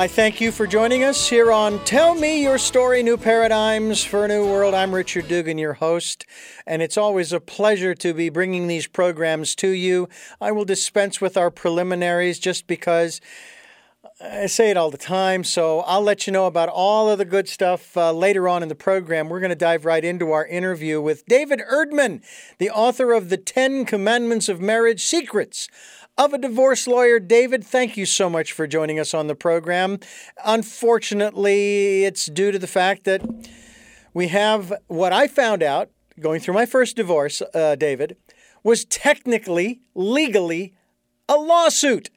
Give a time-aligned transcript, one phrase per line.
[0.00, 4.26] I thank you for joining us here on Tell Me Your Story New Paradigms for
[4.26, 4.72] a New World.
[4.72, 6.24] I'm Richard Dugan, your host,
[6.68, 10.08] and it's always a pleasure to be bringing these programs to you.
[10.40, 13.20] I will dispense with our preliminaries just because
[14.20, 17.24] I say it all the time, so I'll let you know about all of the
[17.24, 19.28] good stuff uh, later on in the program.
[19.28, 22.22] We're going to dive right into our interview with David Erdman,
[22.58, 25.68] the author of The Ten Commandments of Marriage Secrets
[26.18, 27.20] of a divorce lawyer.
[27.20, 29.98] David, thank you so much for joining us on the program.
[30.44, 33.22] Unfortunately, it's due to the fact that
[34.12, 38.16] we have what I found out going through my first divorce, uh, David,
[38.64, 40.74] was technically, legally,
[41.28, 42.10] a lawsuit.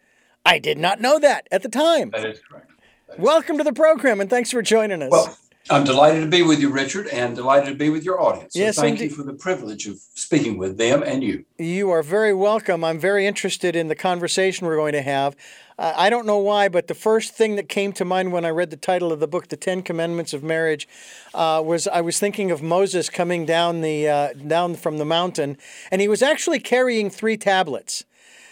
[0.44, 2.10] I did not know that at the time.
[2.10, 2.72] That is correct.
[3.08, 3.60] That is Welcome correct.
[3.60, 5.12] to the program and thanks for joining us.
[5.12, 5.38] Well,
[5.70, 8.54] I'm delighted to be with you, Richard, and delighted to be with your audience.
[8.54, 9.12] So yes, thank indeed.
[9.12, 11.46] you for the privilege of speaking with them and you.
[11.58, 12.84] You are very welcome.
[12.84, 15.36] I'm very interested in the conversation we're going to have.
[15.78, 18.50] Uh, I don't know why, but the first thing that came to mind when I
[18.50, 20.88] read the title of the book, "The Ten Commandments of Marriage,"
[21.34, 25.58] uh, was I was thinking of Moses coming down the uh, down from the mountain,
[25.90, 28.04] and he was actually carrying three tablets.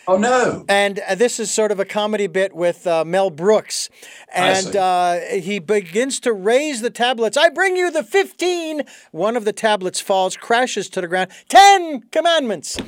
[0.10, 0.66] Oh no!
[0.68, 3.92] And uh, this is sort of a comedy bit with uh, Mel Brooks,
[4.34, 7.38] and uh, he begins to raise the tablets.
[7.38, 8.86] I bring you the fifteen.
[9.12, 11.30] One of the tablets falls, crashes to the ground.
[11.48, 12.78] Ten commandments.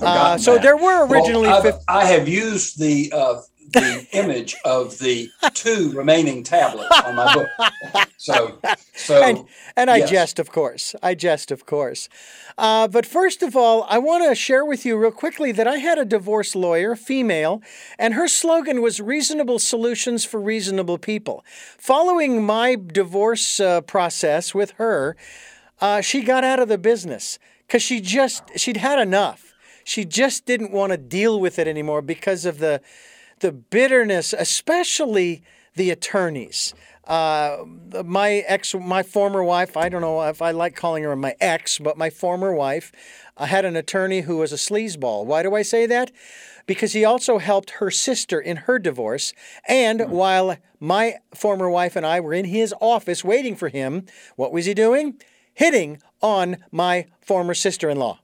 [0.00, 0.62] Uh, so that.
[0.62, 1.48] there were originally.
[1.48, 1.80] Well, 15...
[1.88, 3.40] I have used the uh,
[3.72, 7.48] the image of the two remaining tablets on my book.
[8.16, 8.58] So,
[8.94, 9.44] so and,
[9.76, 10.10] and I yes.
[10.10, 10.94] jest, of course.
[11.02, 12.08] I jest, of course.
[12.56, 15.76] Uh, but first of all, I want to share with you real quickly that I
[15.76, 17.62] had a divorce lawyer, female,
[17.98, 21.44] and her slogan was reasonable solutions for reasonable people.
[21.78, 25.16] Following my divorce uh, process with her,
[25.80, 29.54] uh, she got out of the business because she just she'd had enough.
[29.84, 32.80] She just didn't want to deal with it anymore because of the
[33.40, 35.42] the bitterness, especially
[35.74, 36.74] the attorneys.
[37.08, 37.64] Uh,
[38.04, 41.78] my ex, my former wife, I don't know if I like calling her my ex,
[41.78, 42.92] but my former wife
[43.38, 45.24] uh, had an attorney who was a sleazeball.
[45.24, 46.10] Why do I say that?
[46.66, 49.32] Because he also helped her sister in her divorce.
[49.66, 50.12] And mm-hmm.
[50.12, 54.04] while my former wife and I were in his office waiting for him,
[54.36, 55.14] what was he doing?
[55.54, 58.20] Hitting on my former sister in law.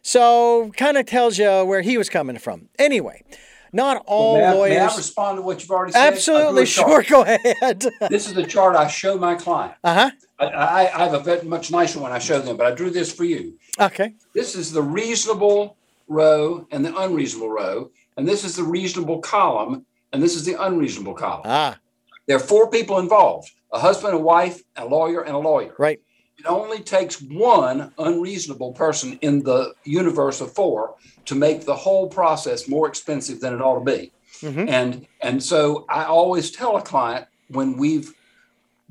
[0.00, 2.70] So, kind of tells you where he was coming from.
[2.78, 3.24] Anyway,
[3.72, 4.74] not all well, may I, lawyers.
[4.74, 6.12] May I respond to what you've already said?
[6.12, 7.02] Absolutely, sure.
[7.02, 7.86] Go ahead.
[8.08, 9.74] this is the chart I show my client.
[9.84, 10.10] Uh huh.
[10.38, 13.12] I, I, I, have a much nicer one I show them, but I drew this
[13.12, 13.58] for you.
[13.80, 14.14] Okay.
[14.34, 15.76] This is the reasonable
[16.06, 20.62] row and the unreasonable row, and this is the reasonable column, and this is the
[20.62, 21.42] unreasonable column.
[21.44, 21.78] Ah.
[22.26, 25.74] There are four people involved: a husband, a wife, a lawyer, and a lawyer.
[25.78, 26.00] Right.
[26.38, 30.94] It only takes one unreasonable person in the universe of four
[31.28, 34.10] to make the whole process more expensive than it ought to be.
[34.40, 34.66] Mm-hmm.
[34.68, 38.14] And and so I always tell a client when we've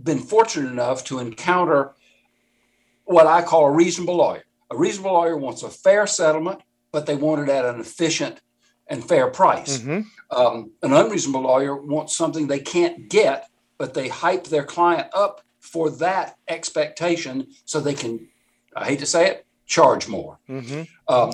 [0.03, 1.93] been fortunate enough to encounter
[3.05, 4.43] what I call a reasonable lawyer.
[4.69, 6.61] A reasonable lawyer wants a fair settlement,
[6.91, 8.39] but they want it at an efficient
[8.87, 9.79] and fair price.
[9.79, 10.01] Mm-hmm.
[10.39, 13.49] Um, an unreasonable lawyer wants something they can't get,
[13.79, 18.27] but they hype their client up for that expectation so they can,
[18.75, 20.37] I hate to say it, charge more.
[20.47, 20.83] Mm-hmm.
[21.11, 21.31] Um,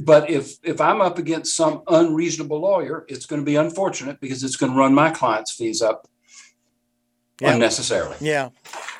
[0.00, 4.42] but if if I'm up against some unreasonable lawyer, it's going to be unfortunate because
[4.42, 6.08] it's going to run my client's fees up
[7.40, 7.52] yeah.
[7.54, 8.16] unnecessarily.
[8.20, 8.50] Yeah.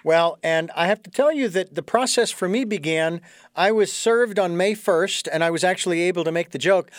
[0.05, 3.21] Well, and I have to tell you that the process for me began.
[3.55, 6.91] I was served on May 1st, and I was actually able to make the joke.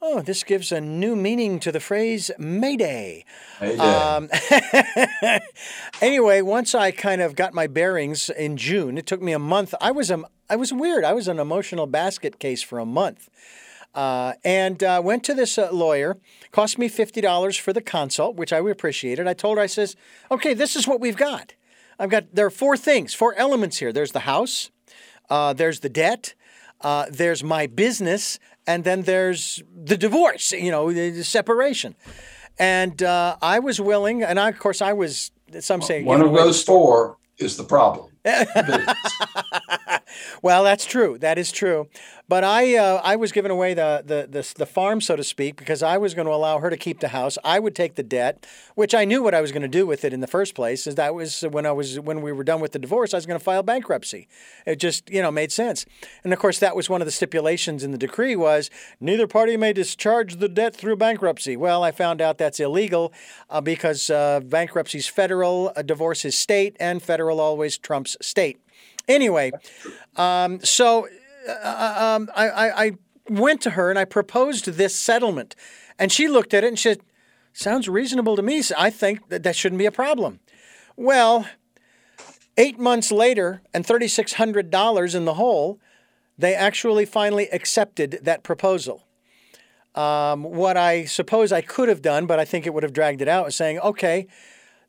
[0.00, 3.24] Oh, this gives a new meaning to the phrase Mayday.
[3.60, 3.78] Mayday.
[3.78, 4.28] Um,
[6.02, 9.74] anyway, once I kind of got my bearings in June, it took me a month.
[9.80, 11.04] I was a, I was weird.
[11.04, 13.28] I was an emotional basket case for a month.
[13.94, 16.18] Uh, and uh, went to this uh, lawyer.
[16.52, 19.26] Cost me fifty dollars for the consult, which I appreciated.
[19.26, 19.96] I told her, I says,
[20.30, 21.54] "Okay, this is what we've got.
[21.98, 23.94] I've got there are four things, four elements here.
[23.94, 24.70] There's the house,
[25.30, 26.34] uh, there's the debt,
[26.82, 30.52] uh, there's my business, and then there's the divorce.
[30.52, 31.94] You know, the separation."
[32.58, 35.30] And uh, I was willing, and I, of course I was.
[35.60, 38.10] Some say one of those four is the problem.
[40.42, 41.18] well, that's true.
[41.18, 41.88] That is true.
[42.28, 45.56] But I, uh, I was giving away the, the, the the farm, so to speak,
[45.56, 47.38] because I was going to allow her to keep the house.
[47.44, 50.04] I would take the debt, which I knew what I was going to do with
[50.04, 50.88] it in the first place.
[50.88, 53.26] Is that was when I was when we were done with the divorce, I was
[53.26, 54.26] going to file bankruptcy.
[54.66, 55.86] It just you know made sense.
[56.24, 59.56] And of course, that was one of the stipulations in the decree was neither party
[59.56, 61.56] may discharge the debt through bankruptcy.
[61.56, 63.12] Well, I found out that's illegal
[63.50, 68.58] uh, because uh, bankruptcy is federal, a divorce is state, and federal always trumps state.
[69.08, 69.52] Anyway,
[70.16, 71.08] um, so
[71.48, 72.92] uh, um, I, I, I
[73.28, 75.54] went to her and I proposed this settlement,
[75.98, 77.00] and she looked at it and she said,
[77.52, 78.62] Sounds reasonable to me.
[78.76, 80.40] I think that that shouldn't be a problem.
[80.94, 81.46] Well,
[82.58, 85.80] eight months later and $3,600 in the hole,
[86.36, 89.04] they actually finally accepted that proposal.
[89.94, 93.22] Um, what I suppose I could have done, but I think it would have dragged
[93.22, 94.26] it out, was saying, okay,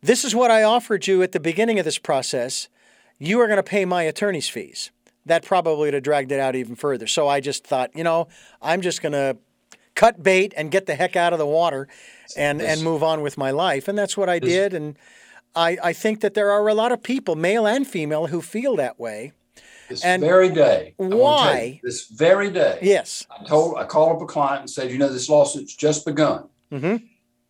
[0.02, 2.68] this is what I offered you at the beginning of this process.
[3.20, 4.92] You are going to pay my attorney's fees.
[5.26, 7.08] That probably would have dragged it out even further.
[7.08, 8.28] So I just thought, you know,
[8.62, 9.38] I'm just going to
[9.96, 11.88] cut bait and get the heck out of the water
[12.38, 13.88] and, and move on with my life.
[13.88, 14.74] And that's what I did.
[14.74, 14.96] And
[15.56, 18.76] I, I think that there are a lot of people, male and female, who feel
[18.78, 19.34] that way.
[19.90, 20.94] This and very day.
[20.98, 21.80] Why?
[21.82, 22.80] You, this very day.
[22.82, 23.26] Yes.
[23.32, 26.50] I told I called up a client and said, you know, this lawsuit's just begun.
[26.72, 27.06] Mm-hmm.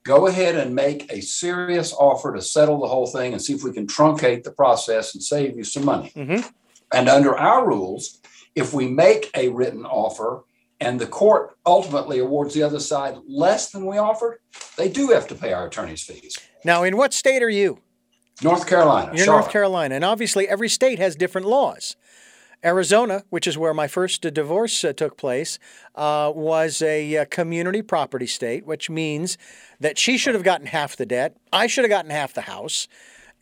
[0.08, 3.62] Go ahead and make a serious offer to settle the whole thing and see if
[3.62, 6.14] we can truncate the process and save you some money.
[6.16, 6.48] Mm-hmm.
[6.94, 8.22] And under our rules,
[8.56, 10.46] if we make a written offer
[10.80, 14.38] and the court ultimately awards the other side less than we offered,
[14.78, 16.38] they do have to pay our attorney's fees.
[16.64, 17.80] Now, in what state are you?
[18.42, 19.12] North Carolina.
[19.14, 19.42] You're Charlotte.
[19.42, 19.96] North Carolina.
[19.96, 21.98] And obviously, every state has different laws.
[22.64, 25.60] Arizona, which is where my first divorce uh, took place,
[25.96, 29.38] uh, was a uh, community property state, which means
[29.80, 31.38] that she should have gotten half the debt.
[31.54, 32.88] I should have gotten half the house.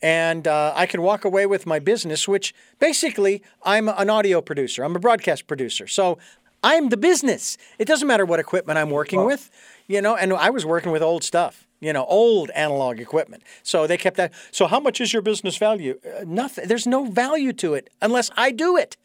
[0.02, 4.84] And uh, I could walk away with my business, which basically I'm an audio producer,
[4.84, 5.86] I'm a broadcast producer.
[5.86, 6.18] So
[6.62, 7.56] I'm the business.
[7.78, 9.50] It doesn't matter what equipment I'm working well, with,
[9.86, 13.42] you know, and I was working with old stuff you know, old analog equipment.
[13.62, 14.32] So they kept that.
[14.50, 16.00] So how much is your business value?
[16.04, 16.66] Uh, nothing.
[16.68, 18.96] There's no value to it unless I do it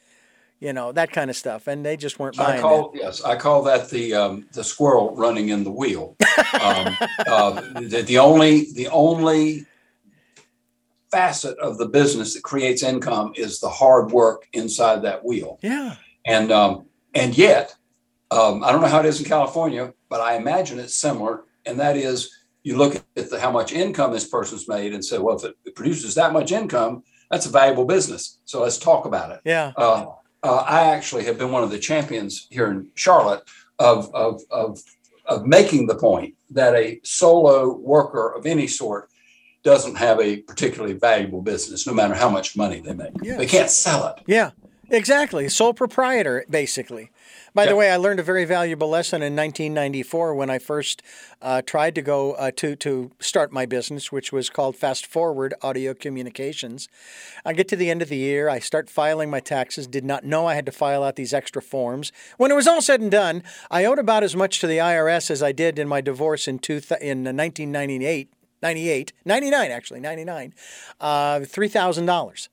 [0.61, 2.59] you know that kind of stuff, and they just weren't buying.
[2.59, 3.01] I call that.
[3.01, 6.15] yes, I call that the um, the squirrel running in the wheel.
[6.61, 6.95] um,
[7.27, 9.65] uh, the, the only the only
[11.11, 15.59] facet of the business that creates income is the hard work inside that wheel.
[15.63, 16.85] Yeah, and um,
[17.15, 17.75] and yet
[18.29, 21.79] um, I don't know how it is in California, but I imagine it's similar, and
[21.79, 22.31] that is
[22.63, 25.75] you look at the, how much income this person's made and say, well, if it
[25.75, 28.39] produces that much income, that's a valuable business.
[28.45, 29.41] So let's talk about it.
[29.43, 29.71] Yeah.
[29.75, 30.05] Uh,
[30.43, 33.43] uh, I actually have been one of the champions here in Charlotte
[33.79, 34.79] of, of, of,
[35.25, 39.09] of making the point that a solo worker of any sort
[39.63, 43.11] doesn't have a particularly valuable business, no matter how much money they make.
[43.21, 43.37] Yes.
[43.37, 44.23] They can't sell it.
[44.25, 44.51] Yeah,
[44.89, 45.47] exactly.
[45.49, 47.11] Sole proprietor, basically.
[47.53, 51.01] By the way, I learned a very valuable lesson in 1994 when I first
[51.41, 55.53] uh, tried to go uh, to to start my business, which was called Fast Forward
[55.61, 56.87] Audio Communications.
[57.43, 59.85] I get to the end of the year, I start filing my taxes.
[59.85, 62.13] Did not know I had to file out these extra forms.
[62.37, 65.29] When it was all said and done, I owed about as much to the IRS
[65.29, 68.31] as I did in my divorce in two th- in 1998.
[68.63, 70.53] 98, 99 actually, 99,
[70.99, 72.47] uh, $3,000.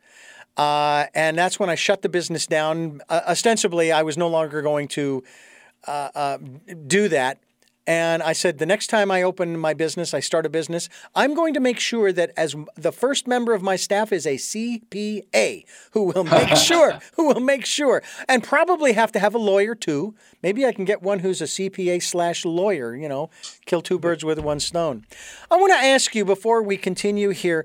[0.58, 3.00] Uh, and that's when I shut the business down.
[3.08, 5.22] Uh, ostensibly, I was no longer going to
[5.86, 6.38] uh, uh,
[6.86, 7.38] do that.
[7.86, 11.32] And I said, the next time I open my business, I start a business, I'm
[11.32, 15.64] going to make sure that as the first member of my staff is a CPA
[15.92, 19.74] who will make sure, who will make sure, and probably have to have a lawyer
[19.74, 20.14] too.
[20.42, 23.30] Maybe I can get one who's a CPA slash lawyer, you know,
[23.64, 25.06] kill two birds with one stone.
[25.50, 27.64] I want to ask you before we continue here,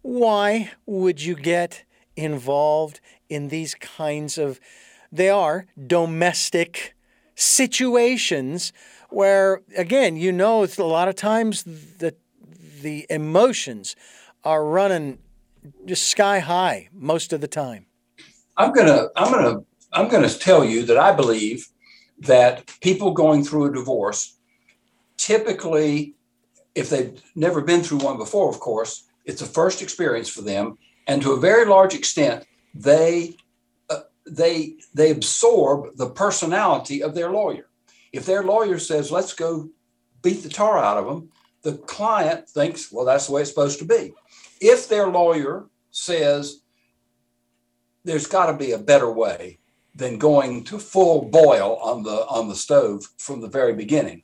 [0.00, 1.84] why would you get
[2.18, 4.60] involved in these kinds of,
[5.12, 6.94] they are domestic
[7.34, 8.72] situations
[9.08, 12.14] where, again, you know, a lot of times the,
[12.82, 13.94] the emotions
[14.44, 15.18] are running
[15.86, 17.86] just sky high most of the time.
[18.56, 19.60] I'm gonna, I'm gonna,
[19.92, 21.68] I'm gonna tell you that I believe
[22.20, 24.36] that people going through a divorce
[25.16, 26.14] typically,
[26.74, 30.78] if they've never been through one before, of course, it's a first experience for them
[31.08, 33.34] and to a very large extent, they
[33.90, 37.66] uh, they they absorb the personality of their lawyer.
[38.12, 39.70] If their lawyer says, "Let's go
[40.22, 41.30] beat the tar out of them,"
[41.62, 44.14] the client thinks, "Well, that's the way it's supposed to be."
[44.60, 46.60] If their lawyer says,
[48.04, 49.58] "There's got to be a better way,"
[49.98, 54.22] than going to full boil on the on the stove from the very beginning.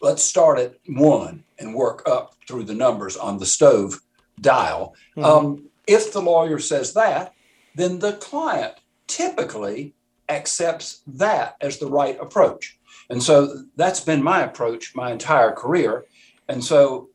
[0.00, 4.00] Let's start at one and work up through the numbers on the stove
[4.40, 4.94] dial.
[5.16, 5.24] Mm-hmm.
[5.24, 7.34] Um, if the lawyer says that,
[7.74, 8.74] then the client
[9.06, 9.94] typically
[10.28, 12.78] accepts that as the right approach.
[13.10, 16.04] And so that's been my approach my entire career.
[16.48, 17.10] And so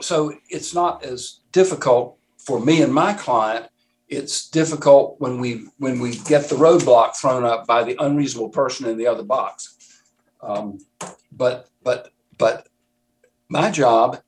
[0.00, 3.66] so it's not as difficult for me and my client.
[4.08, 8.88] It's difficult when we when we get the roadblock thrown up by the unreasonable person
[8.88, 9.76] in the other box.
[10.40, 10.78] Um,
[11.32, 12.68] but but but
[13.48, 14.20] my job,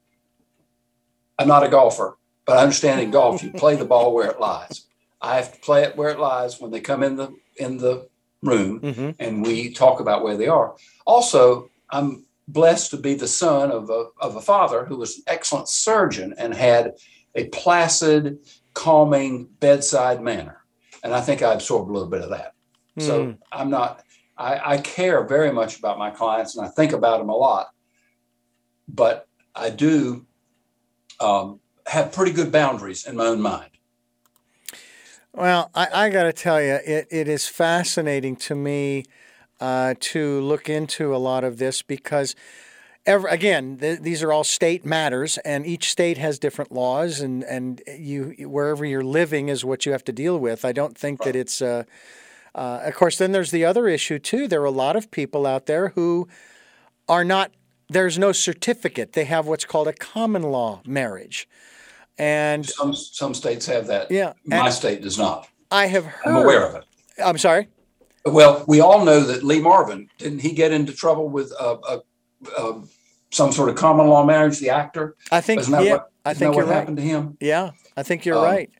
[1.38, 2.17] I'm not a golfer.
[2.48, 4.86] But I understand in golf, you play the ball where it lies.
[5.20, 8.08] I have to play it where it lies when they come in the in the
[8.40, 9.10] room, mm-hmm.
[9.18, 10.74] and we talk about where they are.
[11.04, 15.24] Also, I'm blessed to be the son of a, of a father who was an
[15.26, 16.94] excellent surgeon and had
[17.34, 18.38] a placid,
[18.72, 20.64] calming bedside manner.
[21.04, 22.54] And I think I absorbed a little bit of that.
[22.98, 23.02] Mm.
[23.02, 23.32] So hmm.
[23.52, 24.02] I'm not,
[24.38, 27.68] I, I care very much about my clients and I think about them a lot.
[28.88, 30.24] But I do
[31.20, 33.70] um, have pretty good boundaries in my own mind.
[35.32, 39.04] Well, I, I got to tell you, it, it is fascinating to me
[39.60, 42.34] uh, to look into a lot of this because,
[43.06, 47.44] every, again, th- these are all state matters, and each state has different laws, and
[47.44, 50.64] and you wherever you're living is what you have to deal with.
[50.64, 51.62] I don't think that it's.
[51.62, 51.84] Uh,
[52.54, 54.48] uh, of course, then there's the other issue too.
[54.48, 56.26] There are a lot of people out there who
[57.08, 57.52] are not.
[57.88, 59.12] There's no certificate.
[59.12, 61.48] They have what's called a common law marriage,
[62.18, 64.10] and some some states have that.
[64.10, 65.48] Yeah, my state does not.
[65.70, 66.30] I have heard.
[66.30, 66.84] I'm aware of it.
[67.22, 67.68] I'm sorry.
[68.24, 71.98] Well, we all know that Lee Marvin didn't he get into trouble with uh, uh,
[72.56, 72.80] uh,
[73.30, 74.58] some sort of common law marriage?
[74.58, 75.16] The actor.
[75.30, 75.66] I think.
[75.68, 76.74] Yeah, what, I think what right.
[76.74, 77.36] happened to him.
[77.40, 78.70] Yeah, I think you're um, right.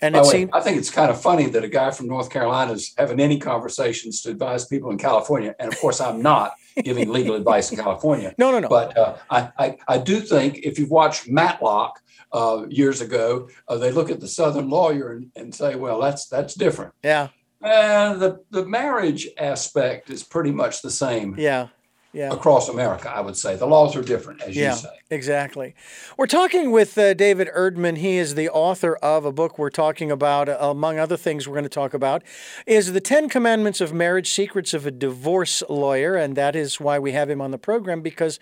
[0.00, 0.50] And it seemed.
[0.52, 3.38] I think it's kind of funny that a guy from North Carolina is having any
[3.38, 7.78] conversations to advise people in California, and of course, I'm not giving legal advice in
[7.78, 8.34] California.
[8.36, 8.68] No, no, no.
[8.68, 12.00] But uh, I, I, I do think if you've watched Matlock
[12.34, 16.28] uh, years ago, uh, they look at the Southern lawyer and, and say, well, that's
[16.28, 16.92] that's different.
[17.02, 17.28] Yeah.
[17.62, 21.34] And the, the marriage aspect is pretty much the same.
[21.38, 21.68] Yeah.
[22.12, 22.32] Yeah.
[22.32, 23.56] Across America, I would say.
[23.56, 24.96] The laws are different, as yeah, you say.
[25.10, 25.74] Exactly.
[26.16, 27.96] We're talking with uh, David Erdman.
[27.96, 31.54] He is the author of a book we're talking about, uh, among other things we're
[31.54, 32.22] going to talk about,
[32.66, 36.14] is The Ten Commandments of Marriage Secrets of a Divorce Lawyer.
[36.14, 38.38] And that is why we have him on the program, because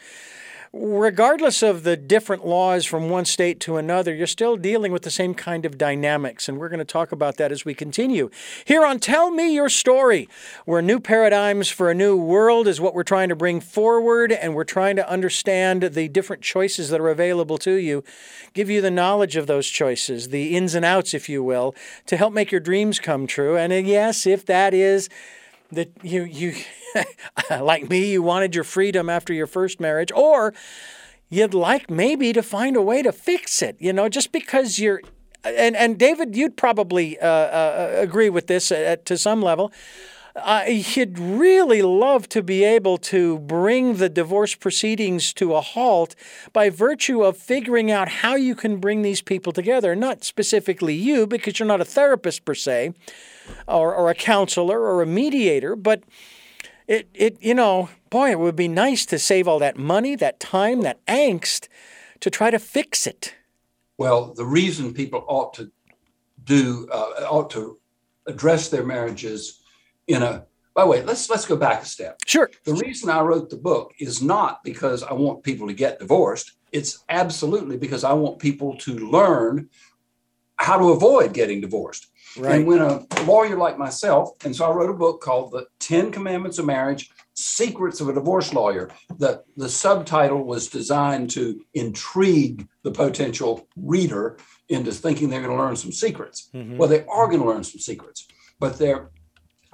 [0.72, 5.10] regardless of the different laws from one state to another, you're still dealing with the
[5.10, 6.48] same kind of dynamics.
[6.48, 8.30] And we're going to talk about that as we continue.
[8.64, 10.30] Here on Tell Me Your Story,
[10.64, 14.54] where new paradigms for a new world is what we're trying to bring forward, and
[14.54, 18.02] we're trying to understand the different choices that are available to you,
[18.54, 21.74] give you the knowledge of those choices, the ins and outs, if you will,
[22.06, 23.58] to help make your dreams come true.
[23.58, 25.10] And uh, yes, if that is
[25.72, 26.54] that you you
[27.50, 30.54] like me you wanted your freedom after your first marriage or
[31.28, 35.00] you'd like maybe to find a way to fix it you know just because you're
[35.44, 39.72] and and David you'd probably uh, uh, agree with this at, to some level.
[39.72, 40.21] uh,
[40.66, 46.14] he'd really love to be able to bring the divorce proceedings to a halt
[46.52, 49.94] by virtue of figuring out how you can bring these people together.
[49.94, 52.94] Not specifically you, because you're not a therapist per se,
[53.68, 56.02] or, or a counselor or a mediator, but
[56.86, 60.40] it, it, you know, boy, it would be nice to save all that money, that
[60.40, 61.68] time, that angst
[62.20, 63.34] to try to fix it.
[63.98, 65.70] Well, the reason people ought to
[66.44, 67.78] do, uh, ought to
[68.26, 69.61] address their marriages
[70.12, 72.18] in a by the way, let's let's go back a step.
[72.26, 72.50] Sure.
[72.64, 76.52] The reason I wrote the book is not because I want people to get divorced.
[76.72, 79.68] It's absolutely because I want people to learn
[80.56, 82.06] how to avoid getting divorced.
[82.38, 82.54] Right.
[82.56, 86.10] And when a lawyer like myself, and so I wrote a book called The Ten
[86.10, 88.90] Commandments of Marriage Secrets of a Divorce Lawyer.
[89.18, 94.38] The, the subtitle was designed to intrigue the potential reader
[94.68, 96.48] into thinking they're going to learn some secrets.
[96.54, 96.78] Mm-hmm.
[96.78, 98.26] Well, they are going to learn some secrets,
[98.58, 99.10] but they're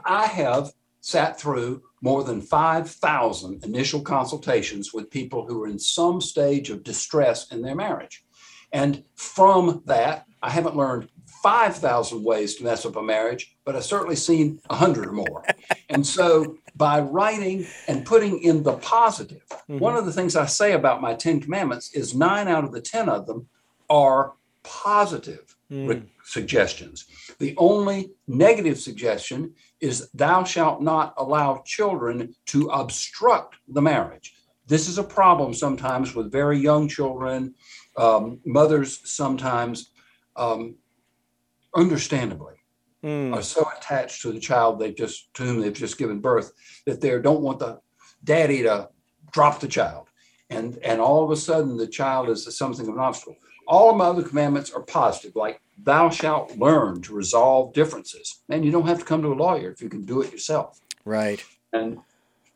[0.08, 6.20] I have sat through more than 5,000 initial consultations with people who are in some
[6.20, 8.24] stage of distress in their marriage.
[8.72, 11.08] And from that, I haven't learned
[11.42, 15.44] 5,000 ways to mess up a marriage, but I've certainly seen 100 or more.
[15.88, 19.78] and so by writing and putting in the positive, mm-hmm.
[19.78, 22.80] one of the things I say about my 10 commandments is nine out of the
[22.80, 23.48] 10 of them
[23.88, 25.88] are positive mm.
[25.88, 27.06] re- suggestions.
[27.38, 34.34] The only negative suggestion is thou shalt not allow children to obstruct the marriage.
[34.66, 37.54] This is a problem sometimes with very young children.
[37.96, 39.90] Um, mothers sometimes,
[40.36, 40.76] um,
[41.74, 42.54] understandably,
[43.02, 43.34] mm.
[43.34, 46.52] are so attached to the child they just to whom they've just given birth
[46.86, 47.80] that they don't want the
[48.22, 48.88] daddy to
[49.32, 50.08] drop the child,
[50.50, 53.36] and and all of a sudden the child is something of an obstacle.
[53.66, 58.42] All of my other commandments are positive, like thou shalt learn to resolve differences.
[58.48, 60.80] And you don't have to come to a lawyer if you can do it yourself.
[61.04, 61.42] Right.
[61.72, 61.98] And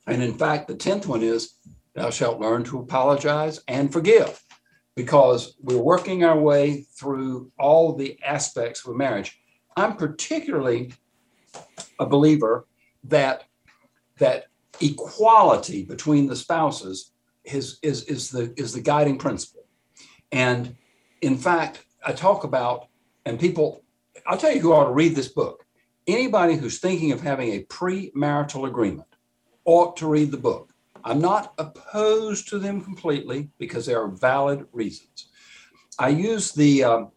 [0.07, 1.55] and in fact, the tenth one is
[1.95, 4.43] thou shalt learn to apologize and forgive,
[4.97, 9.41] because we're working our way through all the aspects of a marriage.
[9.77, 10.93] I'm particularly
[11.99, 12.67] a believer
[13.05, 13.45] that
[14.19, 14.47] that
[14.81, 17.13] equality between the spouses
[17.45, 19.65] is is is the is the guiding principle.
[20.33, 20.75] And
[21.21, 22.89] in fact, I talk about
[23.25, 23.85] and people,
[24.27, 25.65] I'll tell you who ought to read this book.
[26.07, 29.09] Anybody who's thinking of having a premarital agreement
[29.65, 30.73] ought to read the book
[31.05, 35.29] I'm not opposed to them completely because there are valid reasons.
[35.99, 37.11] I use the um,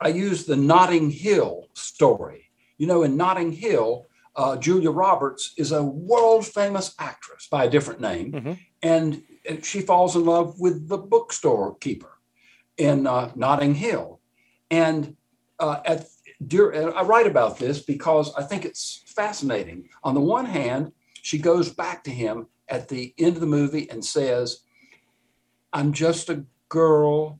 [0.00, 2.50] I use the Notting Hill story.
[2.78, 7.70] You know, in Notting Hill, uh, Julia Roberts is a world famous actress by a
[7.70, 8.52] different name, mm-hmm.
[8.82, 12.18] and, and, she falls in love with the bookstore keeper
[12.78, 14.20] in uh, Notting Hill.
[14.72, 15.16] And
[15.60, 16.06] uh, at,
[16.44, 19.90] dear, I write about this because I think it's fascinating.
[20.02, 23.88] On the one hand, she goes back to him at the end of the movie
[23.90, 24.60] and says,
[25.74, 27.38] I'm just a girl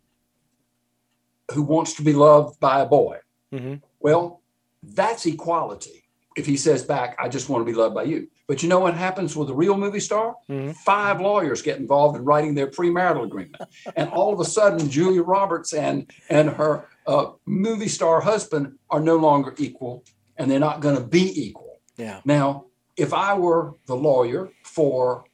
[1.52, 3.18] who wants to be loved by a boy.
[3.52, 3.76] Mm-hmm.
[4.00, 4.42] Well,
[4.82, 6.04] that's equality.
[6.36, 8.28] If he says back, I just want to be loved by you.
[8.46, 10.36] But you know what happens with a real movie star?
[10.50, 10.72] Mm-hmm.
[10.72, 13.62] Five lawyers get involved in writing their premarital agreement.
[13.96, 19.00] and all of a sudden, Julia Roberts and, and her uh, movie star husband are
[19.00, 20.04] no longer equal
[20.36, 21.80] and they're not going to be equal.
[21.96, 22.20] Yeah.
[22.24, 22.66] Now,
[22.96, 25.24] if I were the lawyer for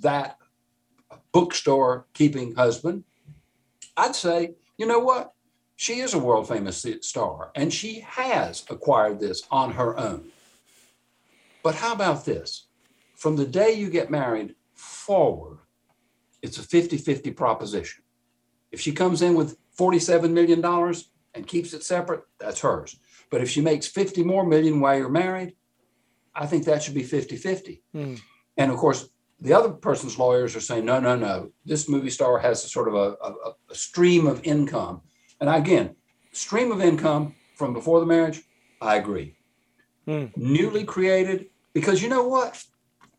[0.00, 0.38] that
[1.32, 3.04] bookstore keeping husband,
[3.96, 5.32] I'd say, you know what?
[5.76, 10.28] She is a world famous star and she has acquired this on her own.
[11.62, 12.66] But how about this?
[13.14, 15.58] From the day you get married forward,
[16.42, 18.02] it's a 50 50 proposition.
[18.72, 20.64] If she comes in with $47 million
[21.34, 22.96] and keeps it separate, that's hers.
[23.30, 25.54] But if she makes 50 more million while you're married,
[26.34, 27.82] I think that should be 50 50.
[27.94, 28.20] Mm.
[28.56, 29.08] And of course,
[29.40, 32.88] the other person's lawyers are saying, no, no, no, this movie star has a sort
[32.88, 35.02] of a, a, a stream of income
[35.40, 35.96] and again,
[36.32, 38.42] stream of income from before the marriage,
[38.80, 39.36] I agree.
[40.06, 40.36] Mm.
[40.36, 42.62] Newly created, because you know what?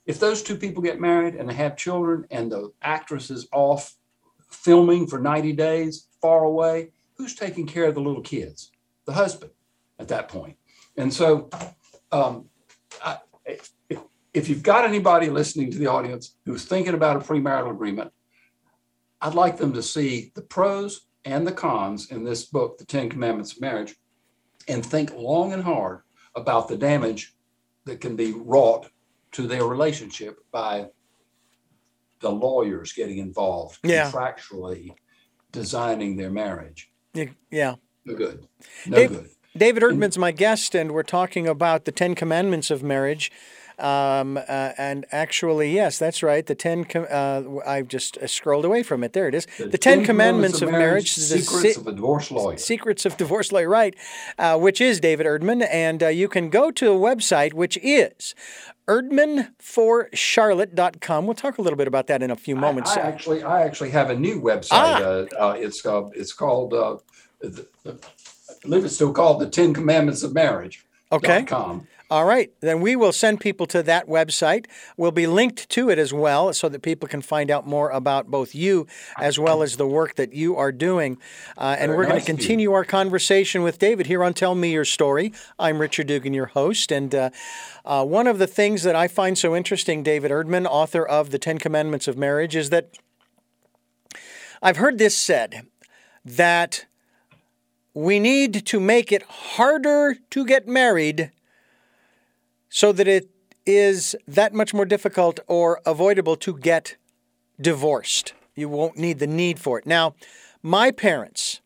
[0.05, 3.95] If those two people get married and they have children and the actress is off
[4.51, 8.71] filming for 90 days far away, who's taking care of the little kids?
[9.05, 9.51] The husband
[9.99, 10.57] at that point.
[10.97, 11.49] And so,
[12.11, 12.45] um,
[13.03, 13.71] I, if,
[14.33, 18.11] if you've got anybody listening to the audience who's thinking about a premarital agreement,
[19.21, 23.09] I'd like them to see the pros and the cons in this book, The Ten
[23.09, 23.95] Commandments of Marriage,
[24.67, 26.01] and think long and hard
[26.35, 27.35] about the damage
[27.85, 28.89] that can be wrought
[29.33, 30.87] to their relationship by
[32.21, 34.09] the lawyers getting involved yeah.
[34.09, 34.91] contractually
[35.51, 36.89] designing their marriage.
[37.13, 37.75] Yeah.
[38.05, 38.47] No good.
[38.87, 39.29] No Dave, good.
[39.55, 43.31] David Erdman's my guest, and we're talking about the Ten Commandments of Marriage.
[43.81, 46.45] Um, uh, and actually, yes, that's right.
[46.45, 46.85] The Ten.
[46.85, 49.13] Com- uh, I've just uh, scrolled away from it.
[49.13, 49.47] There it is.
[49.57, 51.13] The, the Ten, Ten, Commandments, Commandments of, Marriage.
[51.13, 52.55] Secrets si- of Divorce Law.
[52.55, 53.95] Secrets of Divorce Lawyer, right?
[54.37, 58.35] Uh, which is David Erdman, and uh, you can go to a website which is
[58.87, 61.25] erdmanforcharlotte.com.
[61.25, 62.95] We'll talk a little bit about that in a few moments.
[62.95, 64.67] I, I actually, I actually have a new website.
[64.71, 65.01] Ah.
[65.01, 66.71] Uh, uh, it's uh, it's called.
[66.71, 66.99] The,
[67.39, 67.93] the, I
[68.61, 70.85] believe it's still called the Ten Commandments of Marriage.
[71.11, 71.43] Okay.
[71.43, 71.87] Com.
[72.11, 74.65] All right, then we will send people to that website.
[74.97, 78.27] We'll be linked to it as well so that people can find out more about
[78.27, 78.85] both you
[79.17, 81.17] as well as the work that you are doing.
[81.57, 84.73] Uh, and we're nice going to continue our conversation with David here on Tell Me
[84.73, 85.31] Your Story.
[85.57, 86.91] I'm Richard Dugan, your host.
[86.91, 87.29] And uh,
[87.85, 91.39] uh, one of the things that I find so interesting, David Erdman, author of The
[91.39, 92.89] Ten Commandments of Marriage, is that
[94.61, 95.65] I've heard this said
[96.25, 96.87] that
[97.93, 101.31] we need to make it harder to get married
[102.69, 103.29] so that it
[103.65, 106.95] is that much more difficult or avoidable to get
[107.59, 108.33] divorced.
[108.55, 109.85] You won't need the need for it.
[109.85, 110.15] Now,
[110.63, 111.61] my parents,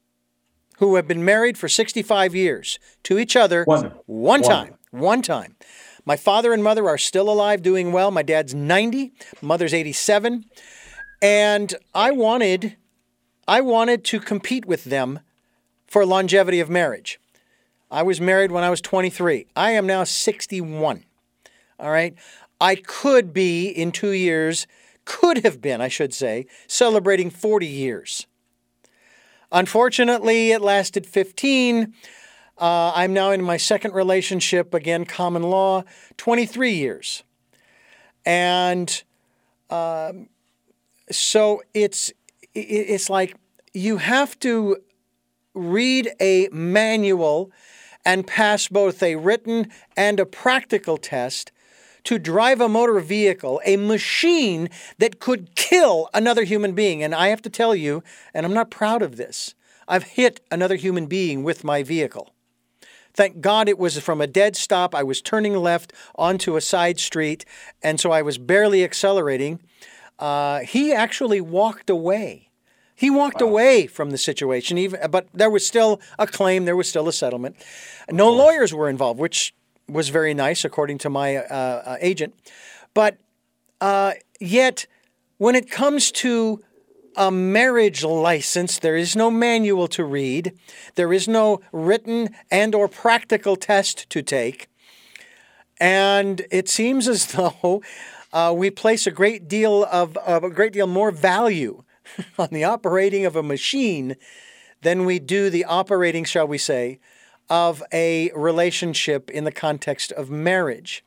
[0.79, 5.55] who have been married for 65 years to each other one, one time, one time.
[6.05, 8.11] My father and mother are still alive, doing well.
[8.11, 10.45] My dad's 90, mother's 87.
[11.21, 12.77] And I wanted
[13.47, 15.19] I wanted to compete with them
[15.95, 17.21] for longevity of marriage.
[17.89, 19.47] I was married when I was 23.
[19.55, 21.05] I am now 61.
[21.79, 22.13] All right.
[22.59, 24.67] I could be in two years,
[25.05, 28.27] could have been, I should say, celebrating 40 years.
[29.53, 31.93] Unfortunately, it lasted 15.
[32.59, 35.85] Uh, I'm now in my second relationship, again, common law,
[36.17, 37.23] 23 years.
[38.25, 39.01] And
[39.69, 40.27] um,
[41.09, 42.11] so it's
[42.53, 43.37] it's like
[43.73, 44.81] you have to
[45.55, 47.51] read a manual
[48.05, 51.51] and pass both a written and a practical test
[52.03, 57.01] to drive a motor vehicle, a machine that could kill another human being.
[57.01, 59.55] And I have to tell you, and I'm not proud of this,
[59.87, 62.31] I've hit another human being with my vehicle.
[63.13, 64.93] Thank God it was from a dead stop.
[64.93, 67.45] I was turning left onto a side street,
[67.81, 69.61] and so I was barely accelerating.
[70.19, 72.44] Uh, he actually walked away.
[72.95, 73.47] He walked wow.
[73.47, 77.13] away from the situation, even, but there was still a claim, there was still a
[77.13, 77.57] settlement.
[78.09, 79.53] No lawyers were involved, which
[79.87, 82.33] was very nice, according to my uh, uh, agent.
[82.93, 83.17] But
[83.81, 84.87] uh, yet,
[85.37, 86.63] when it comes to
[87.17, 90.53] a marriage license, there is no manual to read.
[90.95, 94.67] There is no written and or practical test to take.
[95.79, 97.81] And it seems as though
[98.31, 101.83] uh, we place a great deal of, of a great deal more value
[102.37, 104.15] on the operating of a machine
[104.81, 106.99] than we do the operating, shall we say,
[107.49, 111.03] of a relationship in the context of marriage.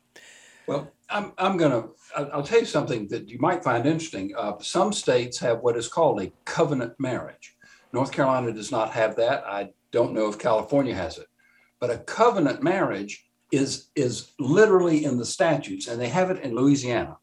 [0.67, 4.33] Well, I'm, I'm going to, I'll tell you something that you might find interesting.
[4.37, 7.55] Uh, some states have what is called a covenant marriage.
[7.91, 9.43] North Carolina does not have that.
[9.45, 11.27] I don't know if California has it.
[11.79, 16.53] But a covenant marriage is, is literally in the statutes, and they have it in
[16.53, 17.17] Louisiana.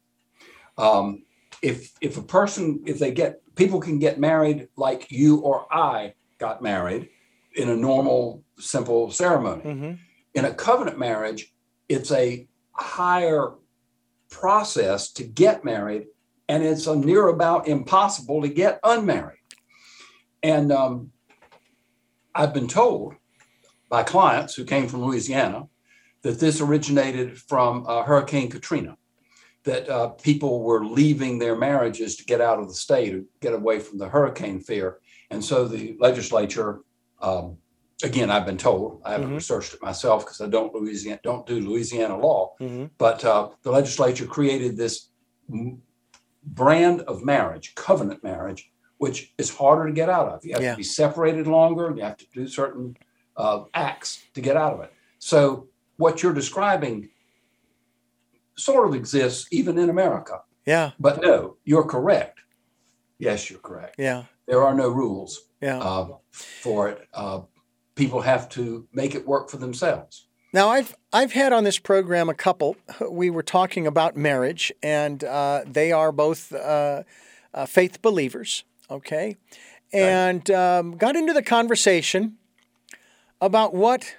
[0.77, 1.23] Um,
[1.61, 6.13] if, if a person, if they get, people can get married like you or I
[6.37, 7.09] got married
[7.55, 9.63] in a normal, simple ceremony.
[9.63, 9.93] Mm-hmm.
[10.35, 11.53] In a covenant marriage,
[11.89, 13.53] it's a higher
[14.29, 16.07] process to get married,
[16.47, 19.39] and it's a near about impossible to get unmarried.
[20.43, 21.11] And um,
[22.35, 23.15] I've been told
[23.89, 25.67] by clients who came from Louisiana
[26.21, 28.97] that this originated from uh, Hurricane Katrina,
[29.67, 33.53] that uh, people were leaving their marriages to get out of the state or get
[33.53, 34.99] away from the hurricane fear.
[35.29, 36.79] And so the legislature,
[37.21, 37.57] um,
[38.01, 39.35] again, I've been told, I haven't Mhm.
[39.35, 42.85] researched it myself because I don't Louisiana, don't do Louisiana law, Mm-hmm.
[42.97, 45.09] but uh, the legislature created this
[45.51, 45.81] m-
[46.45, 50.45] brand of marriage, covenant marriage, which is harder to get out of.
[50.45, 50.71] You have Yeah.
[50.71, 51.93] to be separated longer.
[51.95, 52.95] You have to do certain
[53.35, 54.91] uh, acts to get out of it.
[55.19, 57.09] So what you're describing
[58.57, 60.41] sort of exists even in America.
[60.65, 62.39] Yeah, But no, you're correct.
[63.19, 63.95] Yes, you're correct.
[63.97, 65.79] yeah, There are no rules yeah.
[65.79, 67.07] uh, for it.
[67.13, 67.41] Uh,
[67.95, 70.27] people have to make it work for themselves.
[70.53, 72.77] Now, I've I've had on this program a couple.
[73.09, 77.03] We were talking about marriage, and uh, they are both uh,
[77.53, 78.63] uh, faith believers.
[78.89, 79.35] Okay,
[79.91, 82.37] and um, got into the conversation
[83.41, 84.15] about what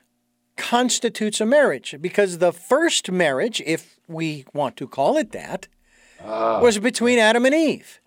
[0.56, 5.68] constitutes a marriage, because the first marriage, if we want to call it that,
[6.24, 8.00] Uh, was between Adam and Eve.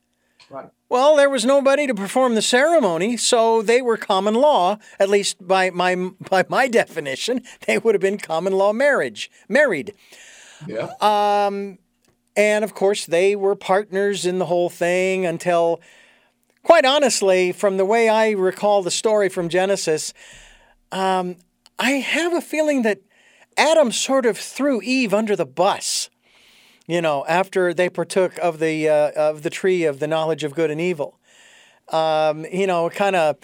[0.50, 0.70] right.
[0.90, 4.78] Well, there was nobody to perform the ceremony, so they were common law.
[5.00, 5.96] At least by my
[6.30, 9.94] by my definition, they would have been common law marriage, married.
[10.68, 10.90] Yeah.
[11.00, 11.78] Um,
[12.36, 15.80] and of course, they were partners in the whole thing until,
[16.64, 20.14] quite honestly, from the way I recall the story from Genesis,
[20.92, 21.38] um,
[21.80, 23.00] I have a feeling that
[23.62, 26.10] Adam sort of threw Eve under the bus.
[26.88, 30.56] You know, after they partook of the uh, of the tree of the knowledge of
[30.56, 31.19] good and evil,
[31.89, 33.38] um, you know, kind of.